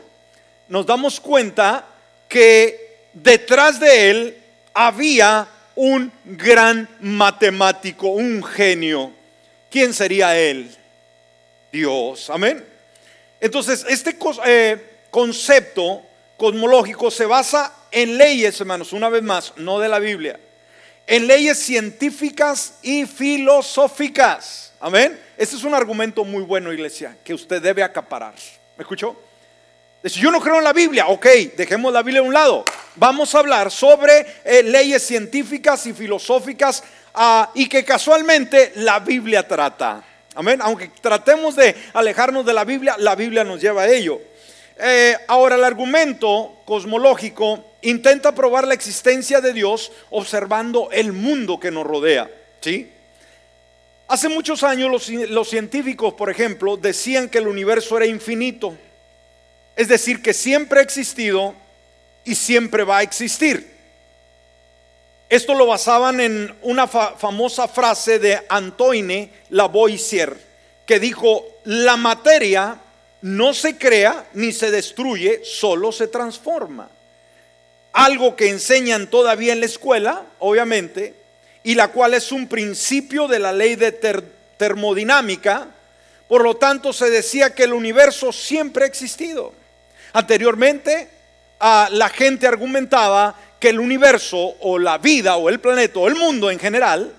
[0.68, 1.86] nos damos cuenta
[2.28, 4.36] que detrás de él
[4.74, 9.10] había un gran matemático, un genio.
[9.70, 10.70] ¿Quién sería él?
[11.72, 12.28] Dios.
[12.28, 12.62] Amén.
[13.40, 16.09] Entonces, este eh, concepto
[16.40, 20.40] cosmológico se basa en leyes, hermanos, una vez más, no de la Biblia,
[21.06, 24.72] en leyes científicas y filosóficas.
[24.80, 25.20] Amén.
[25.36, 28.32] Este es un argumento muy bueno, iglesia, que usted debe acaparar.
[28.78, 29.14] ¿Me escuchó?
[30.02, 31.26] Si yo no creo en la Biblia, ok,
[31.58, 32.64] dejemos la Biblia a un lado.
[32.96, 39.46] Vamos a hablar sobre eh, leyes científicas y filosóficas ah, y que casualmente la Biblia
[39.46, 40.02] trata.
[40.34, 40.60] Amén.
[40.62, 44.22] Aunque tratemos de alejarnos de la Biblia, la Biblia nos lleva a ello.
[44.82, 51.70] Eh, ahora, el argumento cosmológico intenta probar la existencia de Dios observando el mundo que
[51.70, 52.30] nos rodea.
[52.60, 52.90] ¿Sí?
[54.08, 58.76] Hace muchos años los, los científicos, por ejemplo, decían que el universo era infinito.
[59.76, 61.54] Es decir, que siempre ha existido
[62.24, 63.70] y siempre va a existir.
[65.28, 70.36] Esto lo basaban en una famosa frase de Antoine Lavoisier,
[70.84, 72.80] que dijo, la materia
[73.22, 76.88] no se crea ni se destruye, solo se transforma.
[77.92, 81.14] Algo que enseñan todavía en la escuela, obviamente,
[81.62, 83.92] y la cual es un principio de la ley de
[84.56, 85.68] termodinámica.
[86.28, 89.52] Por lo tanto, se decía que el universo siempre ha existido.
[90.12, 91.08] Anteriormente,
[91.60, 96.50] la gente argumentaba que el universo o la vida o el planeta o el mundo
[96.50, 97.12] en general,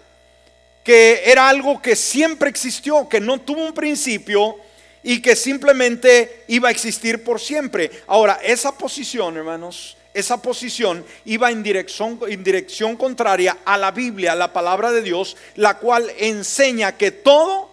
[0.84, 4.56] que era algo que siempre existió, que no tuvo un principio
[5.04, 7.92] y que simplemente iba a existir por siempre.
[8.08, 14.34] Ahora, esa posición, hermanos, esa posición iba en dirección, en dirección contraria a la Biblia,
[14.34, 17.70] a la palabra de Dios, la cual enseña que todo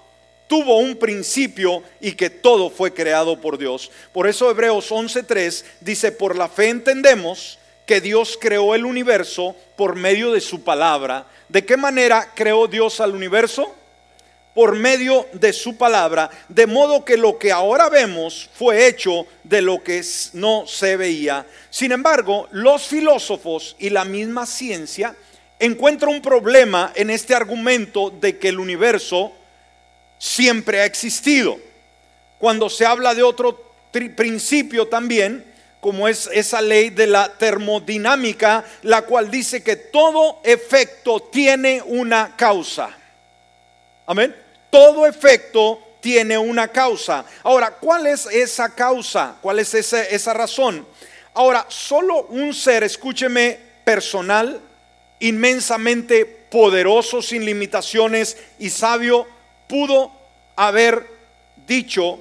[0.46, 3.90] tuvo un principio y que todo fue creado por Dios.
[4.12, 9.94] Por eso Hebreos 11.3 dice, por la fe entendemos que Dios creó el universo por
[9.94, 11.26] medio de su palabra.
[11.48, 13.74] ¿De qué manera creó Dios al universo?
[14.58, 19.62] Por medio de su palabra, de modo que lo que ahora vemos fue hecho de
[19.62, 21.46] lo que no se veía.
[21.70, 25.14] Sin embargo, los filósofos y la misma ciencia
[25.60, 29.32] encuentran un problema en este argumento de que el universo
[30.18, 31.56] siempre ha existido.
[32.40, 35.44] Cuando se habla de otro principio también,
[35.78, 42.34] como es esa ley de la termodinámica, la cual dice que todo efecto tiene una
[42.34, 42.90] causa.
[44.04, 44.47] Amén.
[44.70, 47.24] Todo efecto tiene una causa.
[47.42, 49.36] Ahora, ¿cuál es esa causa?
[49.40, 50.86] ¿Cuál es esa, esa razón?
[51.34, 54.60] Ahora, solo un ser, escúcheme, personal,
[55.20, 59.26] inmensamente poderoso, sin limitaciones y sabio,
[59.66, 60.12] pudo
[60.56, 61.06] haber
[61.66, 62.20] dicho,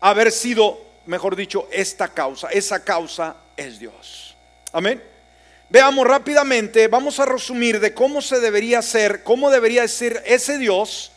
[0.00, 2.48] haber sido mejor dicho, esta causa.
[2.48, 4.36] Esa causa es Dios.
[4.72, 5.02] Amén.
[5.70, 11.10] Veamos rápidamente, vamos a resumir de cómo se debería ser, cómo debería ser ese Dios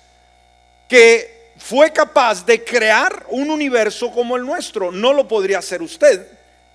[0.88, 4.92] que fue capaz de crear un universo como el nuestro.
[4.92, 6.26] No lo podría hacer usted,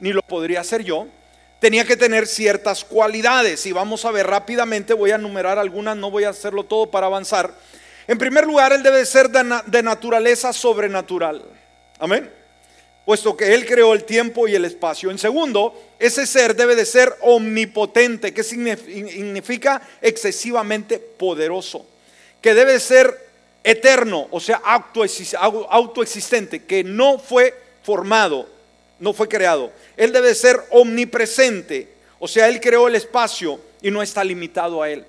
[0.00, 1.06] ni lo podría hacer yo.
[1.60, 6.10] Tenía que tener ciertas cualidades y vamos a ver rápidamente, voy a enumerar algunas, no
[6.10, 7.54] voy a hacerlo todo para avanzar.
[8.08, 11.44] En primer lugar, él debe ser de, naturaleza sobrenatural.
[12.00, 12.28] Amén.
[13.04, 15.10] Puesto que él creó el tiempo y el espacio.
[15.10, 21.86] En segundo, ese ser debe de ser omnipotente, que significa excesivamente poderoso.
[22.40, 23.31] Que debe ser
[23.64, 28.48] eterno, o sea, autoexistente, que no fue formado,
[28.98, 29.72] no fue creado.
[29.96, 34.90] Él debe ser omnipresente, o sea, Él creó el espacio y no está limitado a
[34.90, 35.04] Él.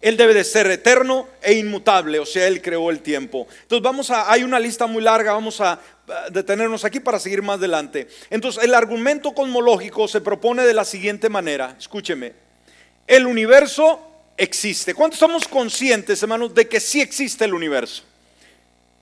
[0.00, 3.48] Él debe de ser eterno e inmutable, o sea, Él creó el tiempo.
[3.62, 5.80] Entonces vamos a, hay una lista muy larga, vamos a
[6.30, 8.06] detenernos aquí para seguir más adelante.
[8.30, 12.32] Entonces el argumento cosmológico se propone de la siguiente manera, escúcheme,
[13.08, 14.94] el universo existe.
[14.94, 18.04] ¿Cuántos somos conscientes, hermanos, de que sí existe el universo?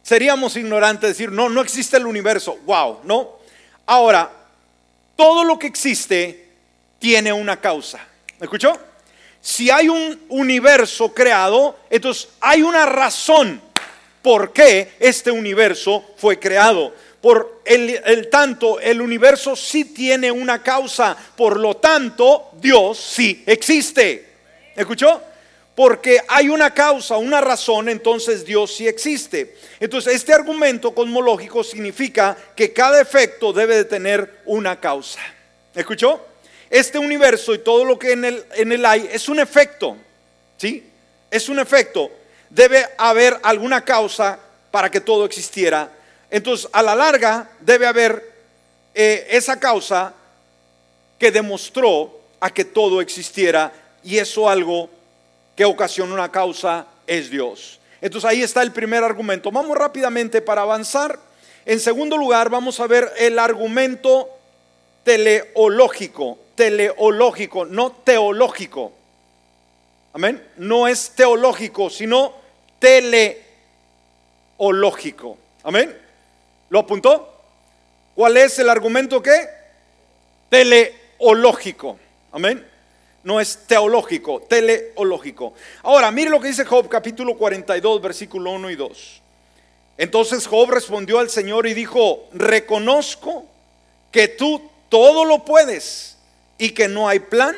[0.03, 2.59] Seríamos ignorantes decir, no, no existe el universo.
[2.64, 3.37] Wow, ¿no?
[3.85, 4.31] Ahora,
[5.14, 6.49] todo lo que existe
[6.99, 8.01] tiene una causa.
[8.38, 8.79] ¿Me escuchó?
[9.40, 13.61] Si hay un universo creado, entonces hay una razón
[14.22, 16.94] por qué este universo fue creado.
[17.20, 23.42] Por el, el, tanto, el universo sí tiene una causa, por lo tanto, Dios sí
[23.46, 24.25] existe.
[24.76, 25.22] ¿Escuchó?
[25.74, 29.56] Porque hay una causa, una razón, entonces Dios sí existe.
[29.80, 35.20] Entonces, este argumento cosmológico significa que cada efecto debe de tener una causa.
[35.74, 36.24] ¿Escuchó?
[36.70, 39.96] Este universo y todo lo que en el, en el hay es un efecto.
[40.56, 40.88] ¿Sí?
[41.30, 42.10] Es un efecto.
[42.48, 44.38] Debe haber alguna causa
[44.70, 45.90] para que todo existiera.
[46.30, 48.32] Entonces, a la larga, debe haber
[48.94, 50.14] eh, esa causa
[51.18, 53.72] que demostró a que todo existiera
[54.07, 54.88] y eso algo
[55.57, 57.81] que ocasiona una causa es Dios.
[58.01, 59.51] Entonces ahí está el primer argumento.
[59.51, 61.19] Vamos rápidamente para avanzar.
[61.64, 64.29] En segundo lugar, vamos a ver el argumento
[65.03, 68.92] teleológico, teleológico, no teológico.
[70.12, 70.40] Amén.
[70.57, 72.33] No es teológico, sino
[72.79, 75.37] teleológico.
[75.64, 75.99] Amén.
[76.71, 77.42] ¿Lo apuntó?
[78.14, 79.49] ¿Cuál es el argumento que?
[80.49, 81.99] Teleológico.
[82.31, 82.75] Amén
[83.26, 85.52] no es teológico, teleológico.
[85.82, 89.22] Ahora, mire lo que dice Job capítulo 42, versículo 1 y 2.
[89.98, 93.44] Entonces Job respondió al Señor y dijo, reconozco
[94.12, 96.16] que tú todo lo puedes
[96.56, 97.56] y que no hay plan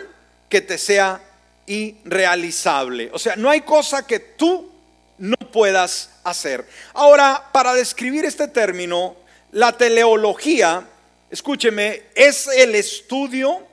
[0.48, 1.20] que te sea
[1.66, 3.10] irrealizable.
[3.12, 4.70] O sea, no hay cosa que tú
[5.18, 6.66] no puedas hacer.
[6.94, 9.16] Ahora, para describir este término,
[9.52, 10.88] la teleología,
[11.30, 13.67] escúcheme, es el estudio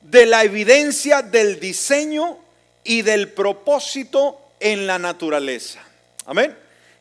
[0.00, 2.38] de la evidencia del diseño
[2.84, 5.80] y del propósito en la naturaleza.
[6.26, 6.56] Amén.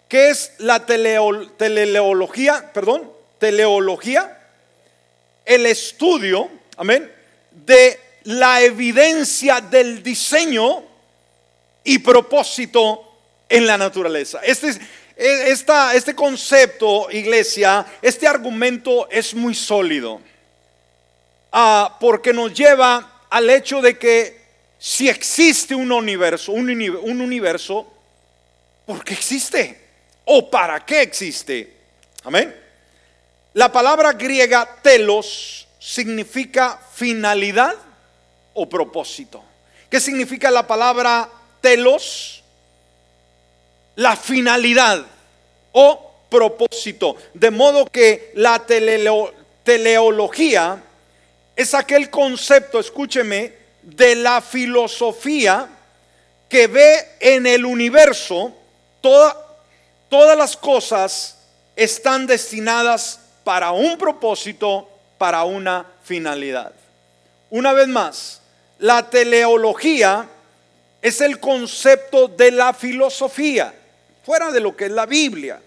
[0.07, 2.71] ¿Qué es la teleología?
[2.73, 4.37] Perdón, teleología.
[5.45, 7.11] El estudio, amén,
[7.51, 10.83] de la evidencia del diseño
[11.83, 13.09] y propósito
[13.47, 14.39] en la naturaleza.
[14.43, 14.69] Este,
[15.15, 20.21] e, este concepto, iglesia, este argumento es muy sólido.
[21.51, 24.39] Ah, porque nos lleva al hecho de que
[24.77, 27.91] si existe un universo, un, un universo,
[28.85, 29.79] ¿por qué existe?
[30.25, 31.73] ¿O para qué existe?
[32.23, 32.55] Amén.
[33.53, 37.75] La palabra griega telos significa finalidad
[38.53, 39.43] o propósito.
[39.89, 41.29] ¿Qué significa la palabra
[41.61, 42.43] telos?
[43.95, 45.03] La finalidad
[45.71, 47.15] o propósito.
[47.33, 48.63] De modo que la
[49.63, 50.83] teleología
[51.59, 55.67] es aquel concepto, escúcheme, de la filosofía
[56.47, 58.53] que ve en el universo
[59.01, 61.37] todas las cosas
[61.75, 66.71] están destinadas para un propósito, para una finalidad.
[67.49, 68.41] Una vez más,
[68.77, 70.29] la teleología
[71.01, 73.73] es el concepto de la filosofía,
[74.25, 75.59] fuera de lo que es la Biblia,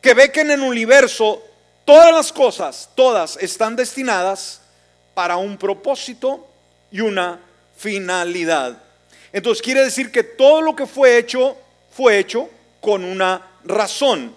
[0.00, 1.44] que ve que en el universo
[1.84, 4.62] todas las cosas, todas están destinadas
[5.16, 6.46] para un propósito
[6.90, 7.40] y una
[7.74, 8.76] finalidad.
[9.32, 11.56] Entonces quiere decir que todo lo que fue hecho
[11.90, 12.50] fue hecho
[12.82, 14.36] con una razón.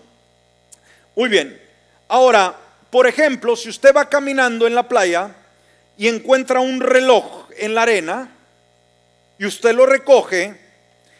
[1.18, 1.62] Muy bien.
[2.08, 2.56] Ahora,
[2.90, 5.36] por ejemplo, si usted va caminando en la playa
[5.98, 8.32] y encuentra un reloj en la arena
[9.38, 10.58] y usted lo recoge,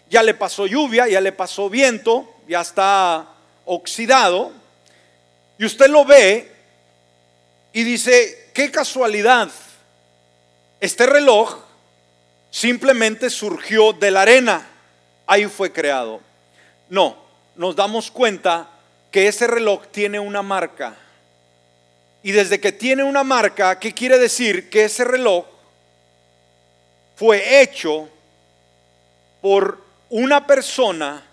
[0.10, 3.28] ya le pasó lluvia, ya le pasó viento, ya está
[3.66, 4.54] oxidado,
[5.58, 6.50] y usted lo ve
[7.74, 9.50] Y dice, qué casualidad,
[10.82, 11.60] este reloj
[12.52, 14.68] simplemente surgió de la arena,
[15.26, 16.20] ahí fue creado.
[16.90, 17.16] No,
[17.56, 18.68] nos damos cuenta
[19.12, 20.94] que ese reloj tiene una marca.
[22.22, 24.70] Y desde que tiene una marca, ¿qué quiere decir?
[24.70, 25.46] Que ese reloj
[27.16, 28.10] fue hecho
[29.40, 31.26] por una persona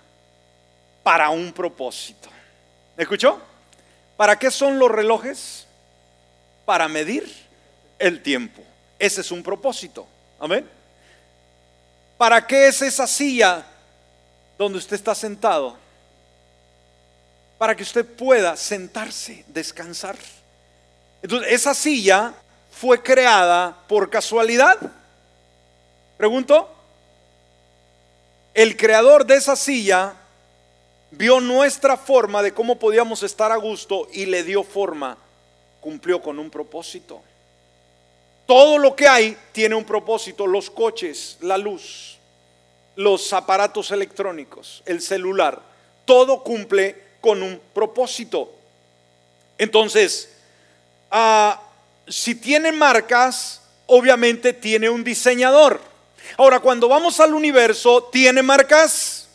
[1.02, 2.28] para un propósito.
[2.96, 3.40] ¿Me escuchó?
[4.16, 5.65] ¿Para qué son los relojes?
[6.66, 7.26] Para medir
[7.98, 8.62] el tiempo.
[8.98, 10.06] Ese es un propósito.
[10.38, 10.68] Amén.
[12.18, 13.64] ¿Para qué es esa silla
[14.58, 15.78] donde usted está sentado?
[17.56, 20.16] Para que usted pueda sentarse, descansar.
[21.22, 22.34] Entonces, esa silla
[22.70, 24.78] fue creada por casualidad.
[26.18, 26.70] Pregunto,
[28.54, 30.14] el creador de esa silla
[31.10, 35.18] vio nuestra forma de cómo podíamos estar a gusto y le dio forma,
[35.86, 37.22] cumplió con un propósito.
[38.44, 42.18] Todo lo que hay tiene un propósito, los coches, la luz,
[42.96, 45.62] los aparatos electrónicos, el celular,
[46.04, 48.52] todo cumple con un propósito.
[49.58, 50.28] Entonces,
[51.08, 51.62] ah,
[52.08, 55.80] si tiene marcas, obviamente tiene un diseñador.
[56.36, 59.28] Ahora, cuando vamos al universo, ¿tiene marcas?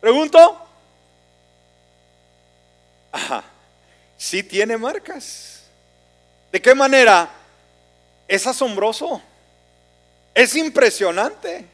[0.00, 0.66] Pregunto.
[3.12, 3.44] Ajá,
[4.16, 5.57] sí tiene marcas.
[6.52, 7.28] ¿De qué manera?
[8.26, 9.20] Es asombroso.
[10.34, 11.64] Es impresionante.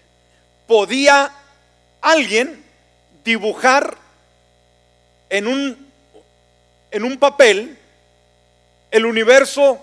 [0.66, 1.30] Podía
[2.00, 2.64] alguien
[3.24, 3.96] dibujar
[5.28, 5.92] en un,
[6.90, 7.78] en un papel
[8.90, 9.78] el universo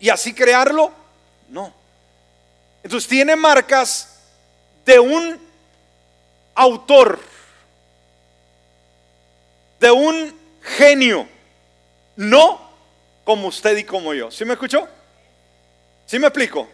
[0.00, 0.92] y así crearlo?
[1.48, 1.72] No.
[2.82, 4.20] Entonces tiene marcas
[4.84, 5.40] de un
[6.54, 7.20] autor,
[9.80, 11.28] de un genio,
[12.16, 12.67] no
[13.28, 14.30] como usted y como yo.
[14.30, 14.88] ¿Sí me escuchó?
[16.06, 16.66] ¿Sí me explico?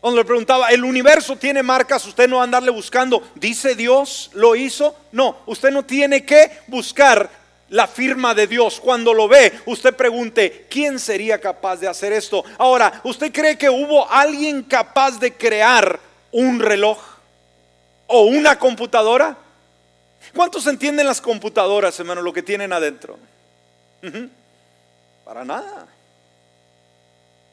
[0.00, 2.06] Cuando le preguntaba, ¿el universo tiene marcas?
[2.06, 4.96] Usted no va a andarle buscando, dice Dios, lo hizo.
[5.12, 7.28] No, usted no tiene que buscar
[7.68, 8.80] la firma de Dios.
[8.80, 12.42] Cuando lo ve, usted pregunte, ¿quién sería capaz de hacer esto?
[12.56, 16.00] Ahora, ¿usted cree que hubo alguien capaz de crear
[16.32, 16.98] un reloj
[18.06, 19.36] o una computadora?
[20.34, 23.18] ¿Cuántos entienden las computadoras, hermano, lo que tienen adentro?
[25.28, 25.86] Para nada.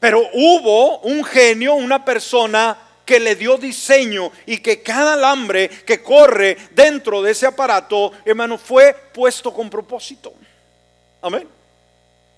[0.00, 2.74] Pero hubo un genio, una persona
[3.04, 8.56] que le dio diseño y que cada alambre que corre dentro de ese aparato, hermano,
[8.56, 10.32] fue puesto con propósito.
[11.20, 11.46] Amén.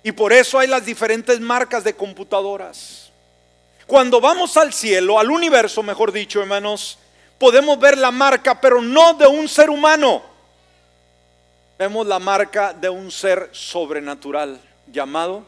[0.03, 3.13] Y por eso hay las diferentes marcas de computadoras.
[3.87, 6.99] Cuando vamos al cielo, al universo, mejor dicho, hermanos,
[7.39, 10.21] podemos ver la marca, pero no de un ser humano.
[11.79, 14.63] Vemos la marca de un ser sobrenatural
[14.93, 15.45] llamado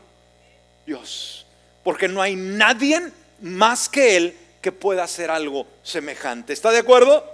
[0.87, 1.47] Dios.
[1.83, 3.01] Porque no hay nadie
[3.41, 6.53] más que Él que pueda hacer algo semejante.
[6.53, 7.25] ¿Está de acuerdo?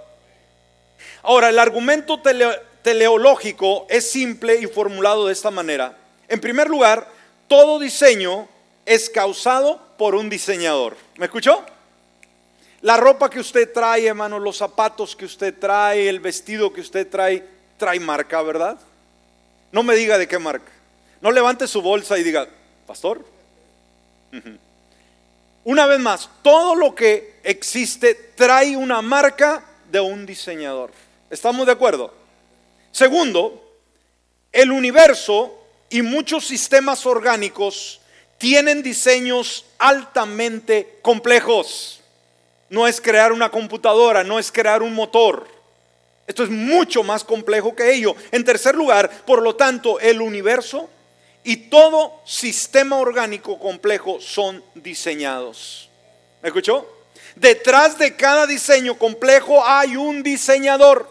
[1.23, 2.21] Ahora, el argumento
[2.81, 5.97] teleológico es simple y formulado de esta manera.
[6.27, 7.07] En primer lugar,
[7.47, 8.47] todo diseño
[8.85, 10.95] es causado por un diseñador.
[11.17, 11.63] ¿Me escuchó?
[12.81, 17.07] La ropa que usted trae, hermano, los zapatos que usted trae, el vestido que usted
[17.09, 17.43] trae,
[17.77, 18.77] trae marca, ¿verdad?
[19.71, 20.71] No me diga de qué marca.
[21.21, 22.47] No levante su bolsa y diga,
[22.85, 23.23] pastor.
[25.63, 30.91] Una vez más, todo lo que existe trae una marca de un diseñador.
[31.29, 32.13] ¿Estamos de acuerdo?
[32.91, 33.63] Segundo,
[34.51, 35.53] el universo
[35.89, 37.99] y muchos sistemas orgánicos
[38.37, 42.01] tienen diseños altamente complejos.
[42.69, 45.47] No es crear una computadora, no es crear un motor.
[46.27, 48.15] Esto es mucho más complejo que ello.
[48.31, 50.89] En tercer lugar, por lo tanto, el universo
[51.47, 55.89] y todo sistema orgánico complejo son diseñados.
[56.41, 56.85] ¿Me escuchó?
[57.37, 61.09] Detrás de cada diseño complejo hay un diseñador.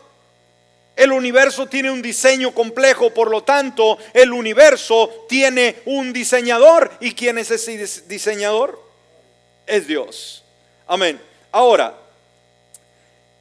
[0.94, 6.92] El universo tiene un diseño complejo, por lo tanto, el universo tiene un diseñador.
[7.00, 8.78] ¿Y quién es ese diseñador?
[9.66, 10.44] Es Dios.
[10.86, 11.18] Amén.
[11.50, 11.96] Ahora,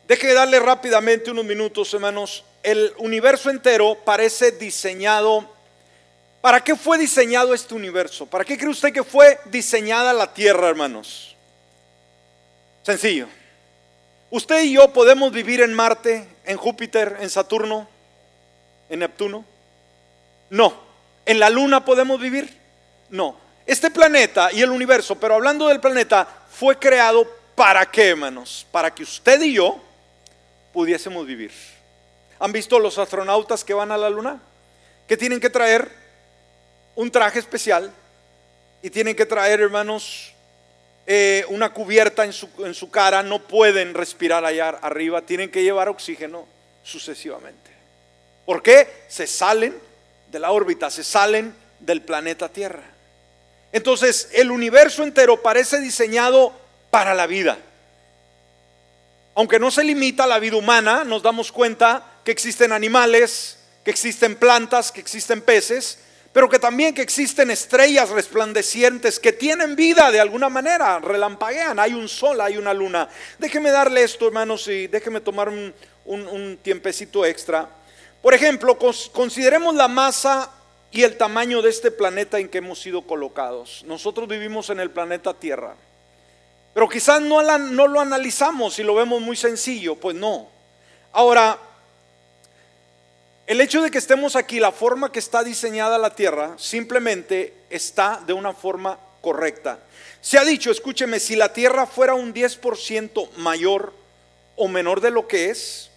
[0.08, 2.46] deje de darle rápidamente unos minutos, hermanos.
[2.64, 5.55] El universo entero parece diseñado
[6.46, 8.28] ¿Para qué fue diseñado este universo?
[8.28, 11.36] ¿Para qué cree usted que fue diseñada la Tierra, hermanos?
[12.84, 13.28] Sencillo.
[14.30, 17.90] ¿Usted y yo podemos vivir en Marte, en Júpiter, en Saturno,
[18.90, 19.44] en Neptuno?
[20.52, 20.76] No.
[21.26, 22.56] ¿En la Luna podemos vivir?
[23.10, 23.40] No.
[23.66, 28.68] Este planeta y el universo, pero hablando del planeta, fue creado para qué, hermanos?
[28.72, 29.84] Para que usted y yo
[30.74, 31.52] pudiésemos vivir.
[32.38, 34.40] ¿Han visto los astronautas que van a la Luna?
[35.08, 36.05] ¿Qué tienen que traer?
[36.96, 37.92] Un traje especial
[38.82, 40.34] y tienen que traer, hermanos,
[41.08, 45.64] eh, una cubierta en su, en su cara, no pueden respirar allá arriba, tienen que
[45.64, 46.48] llevar oxígeno
[46.84, 47.72] sucesivamente.
[48.46, 48.88] ¿Por qué?
[49.08, 49.76] Se salen
[50.32, 52.84] de la órbita, se salen del planeta Tierra.
[53.72, 56.54] Entonces, el universo entero parece diseñado
[56.90, 57.58] para la vida.
[59.36, 63.92] Aunque no se limita a la vida humana, nos damos cuenta que existen animales, que
[63.92, 66.00] existen plantas, que existen peces,
[66.36, 71.94] pero que también que existen estrellas resplandecientes que tienen vida de alguna manera, relampaguean, hay
[71.94, 73.08] un sol, hay una luna.
[73.40, 75.74] Déjeme darle esto, hermanos, y déjeme tomar un,
[76.04, 77.70] un tiempecito extra.
[78.22, 80.52] Por ejemplo, consideremos la masa
[80.92, 83.86] y el tamaño de este planeta en que hemos sido colocados.
[83.88, 85.78] Nosotros vivimos en el planeta Tierra.
[86.74, 90.50] Pero quizás no, no lo analizamos y lo vemos muy sencillo, pues no.
[91.14, 91.58] Ahora,
[93.48, 98.22] el hecho de que estemos aquí, la forma que está diseñada la Tierra, simplemente está
[98.26, 99.80] de una forma correcta.
[100.20, 103.94] Se ha dicho, escúcheme, si la Tierra fuera un 10% mayor
[104.56, 105.92] o menor de lo que es,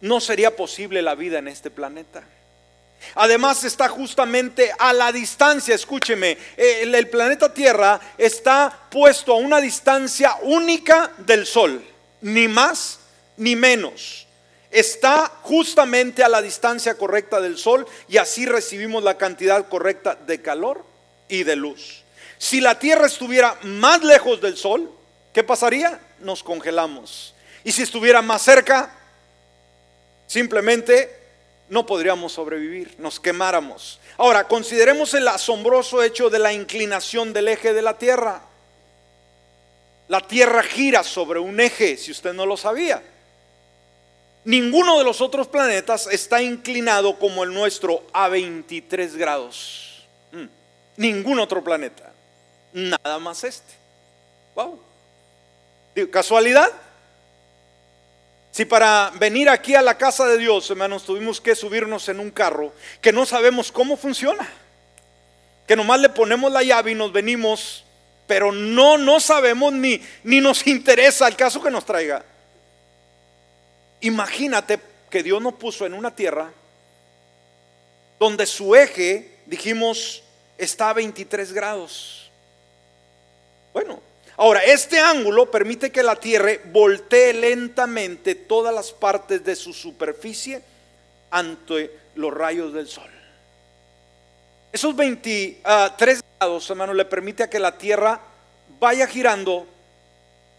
[0.00, 2.22] no sería posible la vida en este planeta.
[3.16, 9.60] Además está justamente a la distancia, escúcheme, el, el, planeta Tierra está puesto a una
[9.60, 11.84] distancia única del Sol,
[12.20, 13.00] ni más
[13.36, 14.23] ni menos.
[14.74, 20.42] Está justamente a la distancia correcta del Sol y así recibimos la cantidad correcta de
[20.42, 20.84] calor
[21.28, 22.02] y de luz.
[22.38, 24.90] Si la Tierra estuviera más lejos del Sol,
[25.32, 26.00] ¿qué pasaría?
[26.18, 27.36] Nos congelamos.
[27.62, 28.92] Y si estuviera más cerca,
[30.26, 31.20] simplemente
[31.68, 34.00] no podríamos sobrevivir, nos quemáramos.
[34.16, 38.42] Ahora, consideremos el asombroso hecho de la inclinación del eje de la Tierra.
[40.08, 43.13] La Tierra gira sobre un eje, si usted no lo sabía.
[44.44, 50.06] Ninguno de los otros planetas está inclinado como el nuestro a 23 grados.
[50.32, 50.44] Mm.
[50.98, 52.12] Ningún otro planeta.
[52.72, 53.72] Nada más este.
[54.54, 54.78] Wow.
[56.10, 56.70] ¿Casualidad?
[58.50, 62.30] Si para venir aquí a la casa de Dios, hermanos, tuvimos que subirnos en un
[62.30, 64.48] carro que no sabemos cómo funciona,
[65.66, 67.84] que nomás le ponemos la llave y nos venimos,
[68.26, 72.24] pero no, no sabemos ni, ni nos interesa el caso que nos traiga.
[74.04, 74.78] Imagínate
[75.10, 76.52] que Dios nos puso en una tierra
[78.18, 80.22] donde su eje, dijimos,
[80.58, 82.30] está a 23 grados.
[83.72, 84.00] Bueno,
[84.36, 90.60] Ahora, este ángulo permite que la Tierra voltee lentamente todas las partes de su superficie
[91.30, 93.08] ante los rayos del Sol.
[94.72, 95.96] Esos 23 ah,
[96.40, 98.20] grados, hermano, le permite a que la Tierra
[98.80, 99.68] vaya girando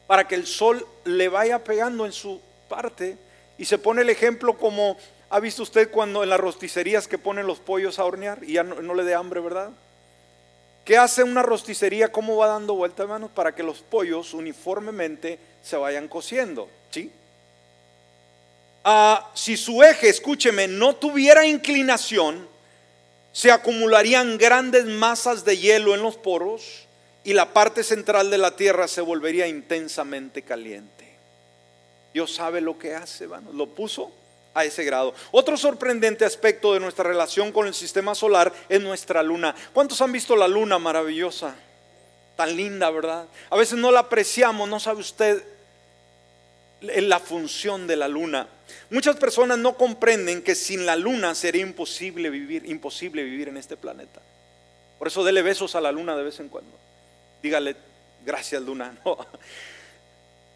[0.07, 2.39] para que el Sol le vaya pegando en su
[2.69, 3.24] parte.
[3.57, 4.97] Y se pone el ejemplo como
[5.29, 8.63] ha visto usted cuando en las rosticerías que ponen los pollos a hornear y ya
[8.63, 9.71] no, le dé hambre, ¿verdad?
[10.83, 12.11] ¿Qué hace una rosticería?
[12.11, 13.31] ¿Cómo va dando vuelta, hermanos?
[13.33, 16.69] Para que los pollos uniformemente se vayan cociendo.
[16.91, 17.11] ¿Sí?
[18.83, 22.47] Ah, si su eje, escúcheme, no tuviera inclinación,
[23.31, 26.85] se acumularían grandes masas de hielo en los poros
[27.23, 31.04] y la parte central de la tierra se volvería intensamente caliente.
[32.15, 33.53] Dios sabe lo que hace, hermanos.
[33.53, 34.09] Lo puso
[34.53, 35.13] a ese grado.
[35.31, 39.53] Otro sorprendente aspecto de nuestra relación con el sistema solar es nuestra luna.
[39.73, 41.55] ¿Cuántos han visto la luna maravillosa?
[42.37, 43.27] Tan linda, ¿verdad?
[43.49, 45.43] A veces no la apreciamos, no sabe usted
[46.79, 48.47] la función de la luna.
[48.91, 53.75] Muchas personas no comprenden que sin la luna sería imposible vivir, imposible vivir en este
[53.75, 54.21] planeta.
[54.99, 56.77] Por eso dele besos a la luna de vez en cuando.
[57.43, 57.75] Dígale,
[58.25, 58.97] gracias luna.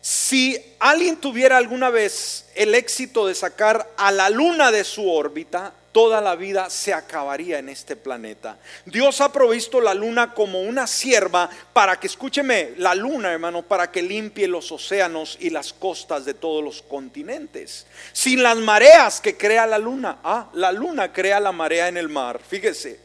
[0.01, 5.73] Si alguien tuviera alguna vez el éxito de sacar a la luna de su órbita,
[5.91, 8.57] toda la vida se acabaría en este planeta.
[8.85, 13.91] Dios ha provisto la luna como una sierva para que, escúcheme, la luna, hermano, para
[13.91, 17.87] que limpie los océanos y las costas de todos los continentes.
[18.13, 22.07] Sin las mareas que crea la luna, ah, la luna crea la marea en el
[22.07, 22.99] mar, fíjese.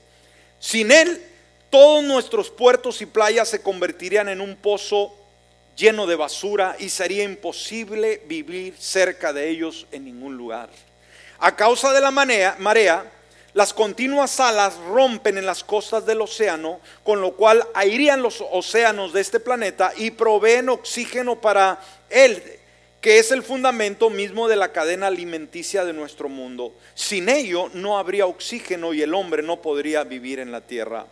[0.61, 1.23] Sin él,
[1.71, 5.24] todos nuestros puertos y playas se convertirían en un pozo
[5.77, 10.69] lleno de basura y sería imposible vivir cerca de ellos en ningún lugar.
[11.39, 13.05] A causa de la marea,
[13.55, 19.13] las continuas alas rompen en las costas del océano, con lo cual airían los océanos
[19.13, 21.79] de este planeta y proveen oxígeno para
[22.11, 22.43] él,
[23.01, 26.73] que es el fundamento mismo de la cadena alimenticia de nuestro mundo.
[26.95, 31.07] Sin ello no habría oxígeno y el hombre no podría vivir en la tierra.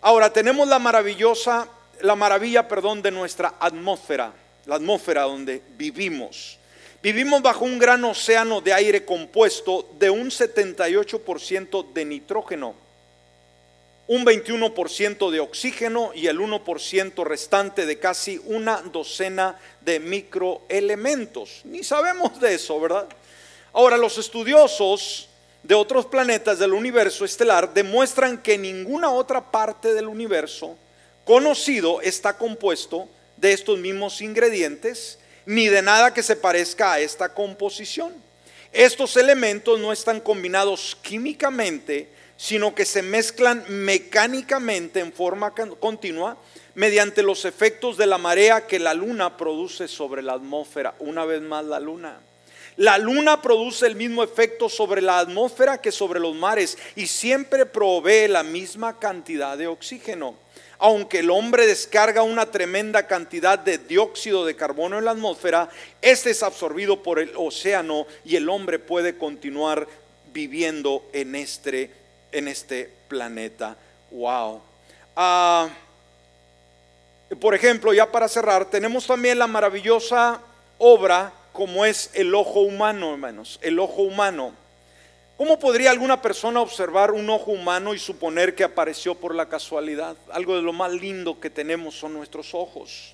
[0.00, 1.68] Ahora tenemos la maravillosa
[2.00, 4.32] la maravilla, perdón, de nuestra atmósfera,
[4.66, 6.58] la atmósfera donde vivimos.
[7.02, 12.74] Vivimos bajo un gran océano de aire compuesto de un 78% de nitrógeno.
[14.08, 21.62] un 21% de oxígeno y el 1% restante de casi una docena de microelementos.
[21.64, 23.08] Ni sabemos de eso, ¿verdad?
[23.72, 25.28] Ahora, los estudiosos
[25.62, 30.76] de otros planetas del universo estelar demuestran que ninguna otra parte del universo
[31.24, 37.34] conocido está compuesto de estos mismos ingredientes ni de nada que se parezca a esta
[37.34, 38.12] composición.
[38.72, 46.36] Estos elementos no están combinados químicamente, sino que se mezclan mecánicamente en forma continua
[46.74, 50.94] mediante los efectos de la marea que la luna produce sobre la atmósfera.
[51.00, 52.20] Una vez más la luna.
[52.76, 57.66] La luna produce el mismo efecto sobre la atmósfera que sobre los mares y siempre
[57.66, 60.34] provee la misma cantidad de oxígeno.
[60.84, 65.70] Aunque el hombre descarga una tremenda cantidad de dióxido de carbono en la atmósfera,
[66.00, 69.86] este es absorbido por el océano y el hombre puede continuar
[70.32, 71.92] viviendo en este,
[72.32, 73.76] en este planeta.
[74.10, 74.60] Wow.
[75.14, 75.68] Ah,
[77.40, 80.40] por ejemplo, ya para cerrar, tenemos también la maravillosa
[80.78, 84.52] obra como es el ojo humano, hermanos, el ojo humano.
[85.42, 90.16] ¿Cómo podría alguna persona observar un ojo humano y suponer que apareció por la casualidad?
[90.30, 93.12] Algo de lo más lindo que tenemos son nuestros ojos.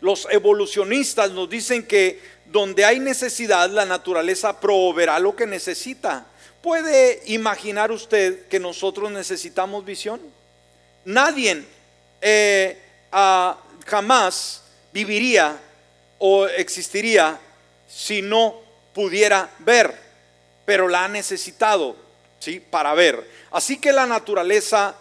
[0.00, 6.26] Los evolucionistas nos dicen que donde hay necesidad, la naturaleza proveerá lo que necesita.
[6.62, 10.20] ¿Puede imaginar usted que nosotros necesitamos visión?
[11.04, 11.64] Nadie
[12.20, 12.78] eh,
[13.84, 15.58] jamás viviría
[16.20, 17.36] o existiría
[17.88, 18.60] si no
[18.94, 20.03] pudiera ver,
[20.64, 21.96] pero la ha necesitado,
[22.38, 22.60] ¿sí?
[22.60, 23.28] Para ver.
[23.50, 24.94] Así que la naturaleza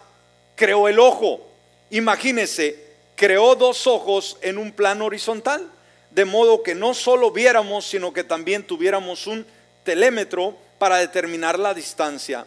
[0.56, 1.42] creó el ojo.
[1.90, 2.84] Imagínese,
[3.16, 5.70] creó dos ojos en un plano horizontal,
[6.12, 9.46] de modo que no solo viéramos, sino que también tuviéramos un
[9.84, 12.46] telémetro para determinar la distancia.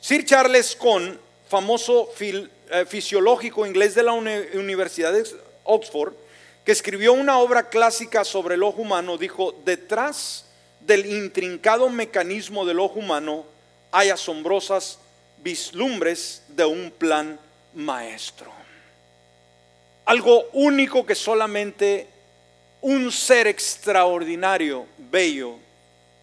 [0.00, 5.24] Sir Charles Kohn, famoso eh, fisiológico inglés de la Universidad de
[5.64, 6.14] Oxford,
[6.64, 10.46] que escribió una obra clásica sobre el ojo humano, dijo, detrás
[10.80, 13.44] del intrincado mecanismo del ojo humano
[13.92, 14.98] hay asombrosas
[15.38, 17.38] vislumbres de un plan
[17.74, 18.52] maestro.
[20.04, 22.08] Algo único que solamente
[22.80, 25.56] un ser extraordinario, bello,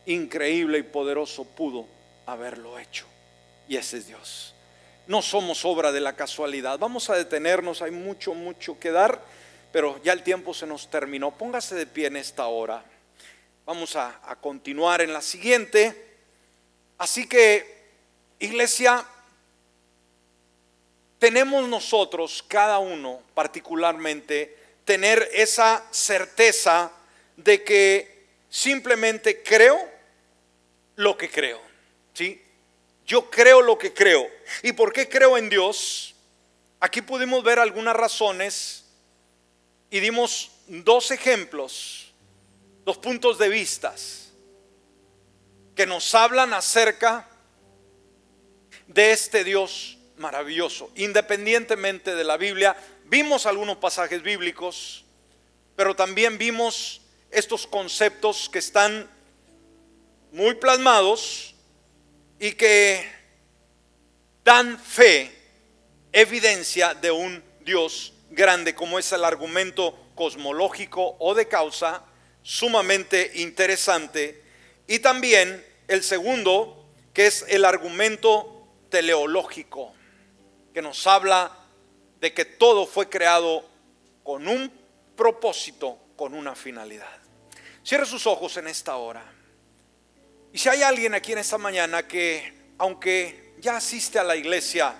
[0.05, 1.85] increíble y poderoso pudo
[2.25, 3.05] haberlo hecho.
[3.67, 4.53] Y ese es Dios.
[5.07, 6.79] No somos obra de la casualidad.
[6.79, 9.21] Vamos a detenernos, hay mucho, mucho que dar
[9.71, 11.31] pero ya el tiempo se nos terminó.
[11.31, 12.83] Póngase de pie en esta hora.
[13.68, 15.93] Vamos a, continuar en la siguiente.
[16.97, 17.89] Así que,
[18.39, 19.05] iglesia,
[21.20, 26.93] tenemos nosotros, cada uno particularmente, tener esa certeza
[27.36, 29.78] de que simplemente creo
[30.95, 31.59] lo que creo.
[32.13, 32.41] ¿Sí?
[33.05, 34.26] Yo creo lo que creo.
[34.63, 36.15] ¿Y por qué creo en Dios?
[36.80, 38.86] Aquí pudimos ver algunas razones
[39.89, 42.06] y dimos dos ejemplos,
[42.88, 44.31] dos puntos de vistas
[45.75, 47.27] que nos hablan acerca
[48.88, 50.89] de este Dios maravilloso.
[50.95, 55.03] Independientemente de la Biblia, vimos algunos pasajes bíblicos,
[55.75, 59.09] pero también vimos estos conceptos que están
[60.31, 61.55] muy plasmados
[62.39, 63.05] y que
[64.45, 65.38] dan fe,
[66.13, 72.05] evidencia de un Dios grande como es el argumento cosmológico o de causa,
[72.47, 74.41] sumamente interesante.
[74.87, 79.93] Y también el segundo, que es el argumento teleológico,
[80.73, 81.51] que nos habla
[82.21, 83.69] de que todo fue creado
[84.23, 84.71] con un
[85.17, 87.17] propósito, con una finalidad.
[87.83, 89.25] Cierre sus ojos en esta hora.
[90.53, 94.95] Y si hay alguien aquí en esta mañana que, aunque ya asiste a la iglesia,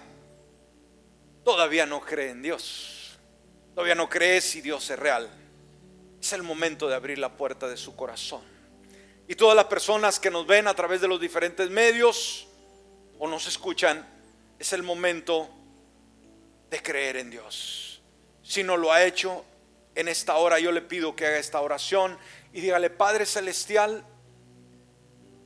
[1.45, 2.97] todavía no cree en Dios
[3.77, 5.29] todavía no cree si Dios es real,
[6.28, 8.41] es el momento de abrir la puerta de su corazón.
[9.30, 12.47] Y todas las personas que nos ven a través de los diferentes medios
[13.17, 14.05] o nos escuchan,
[14.59, 15.49] es el momento
[16.69, 18.01] de creer en Dios.
[18.43, 19.45] Si no lo ha hecho,
[19.95, 22.17] en esta hora yo le pido que haga esta oración
[22.51, 24.03] y dígale, Padre Celestial,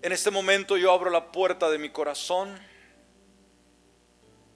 [0.01, 2.59] en este momento yo abro la puerta de mi corazón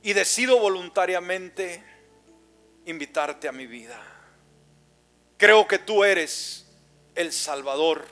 [0.01, 1.84] y decido voluntariamente
[2.86, 4.14] invitarte a mi vida.
[5.38, 6.65] Creo que tú eres
[7.15, 8.05] el Salvador.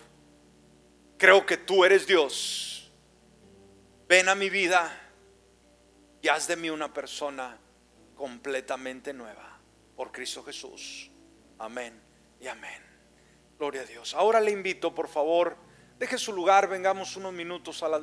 [1.17, 2.91] Creo que tú eres Dios.
[4.07, 4.91] Ven a mi vida
[6.21, 7.57] y haz de mí una persona
[8.15, 9.59] completamente nueva
[9.95, 11.09] por Cristo Jesús.
[11.59, 11.99] Amén
[12.39, 12.81] y amén.
[13.57, 14.13] Gloria a Dios.
[14.13, 15.55] Ahora le invito, por favor,
[15.97, 18.01] deje su lugar, vengamos unos minutos al altar.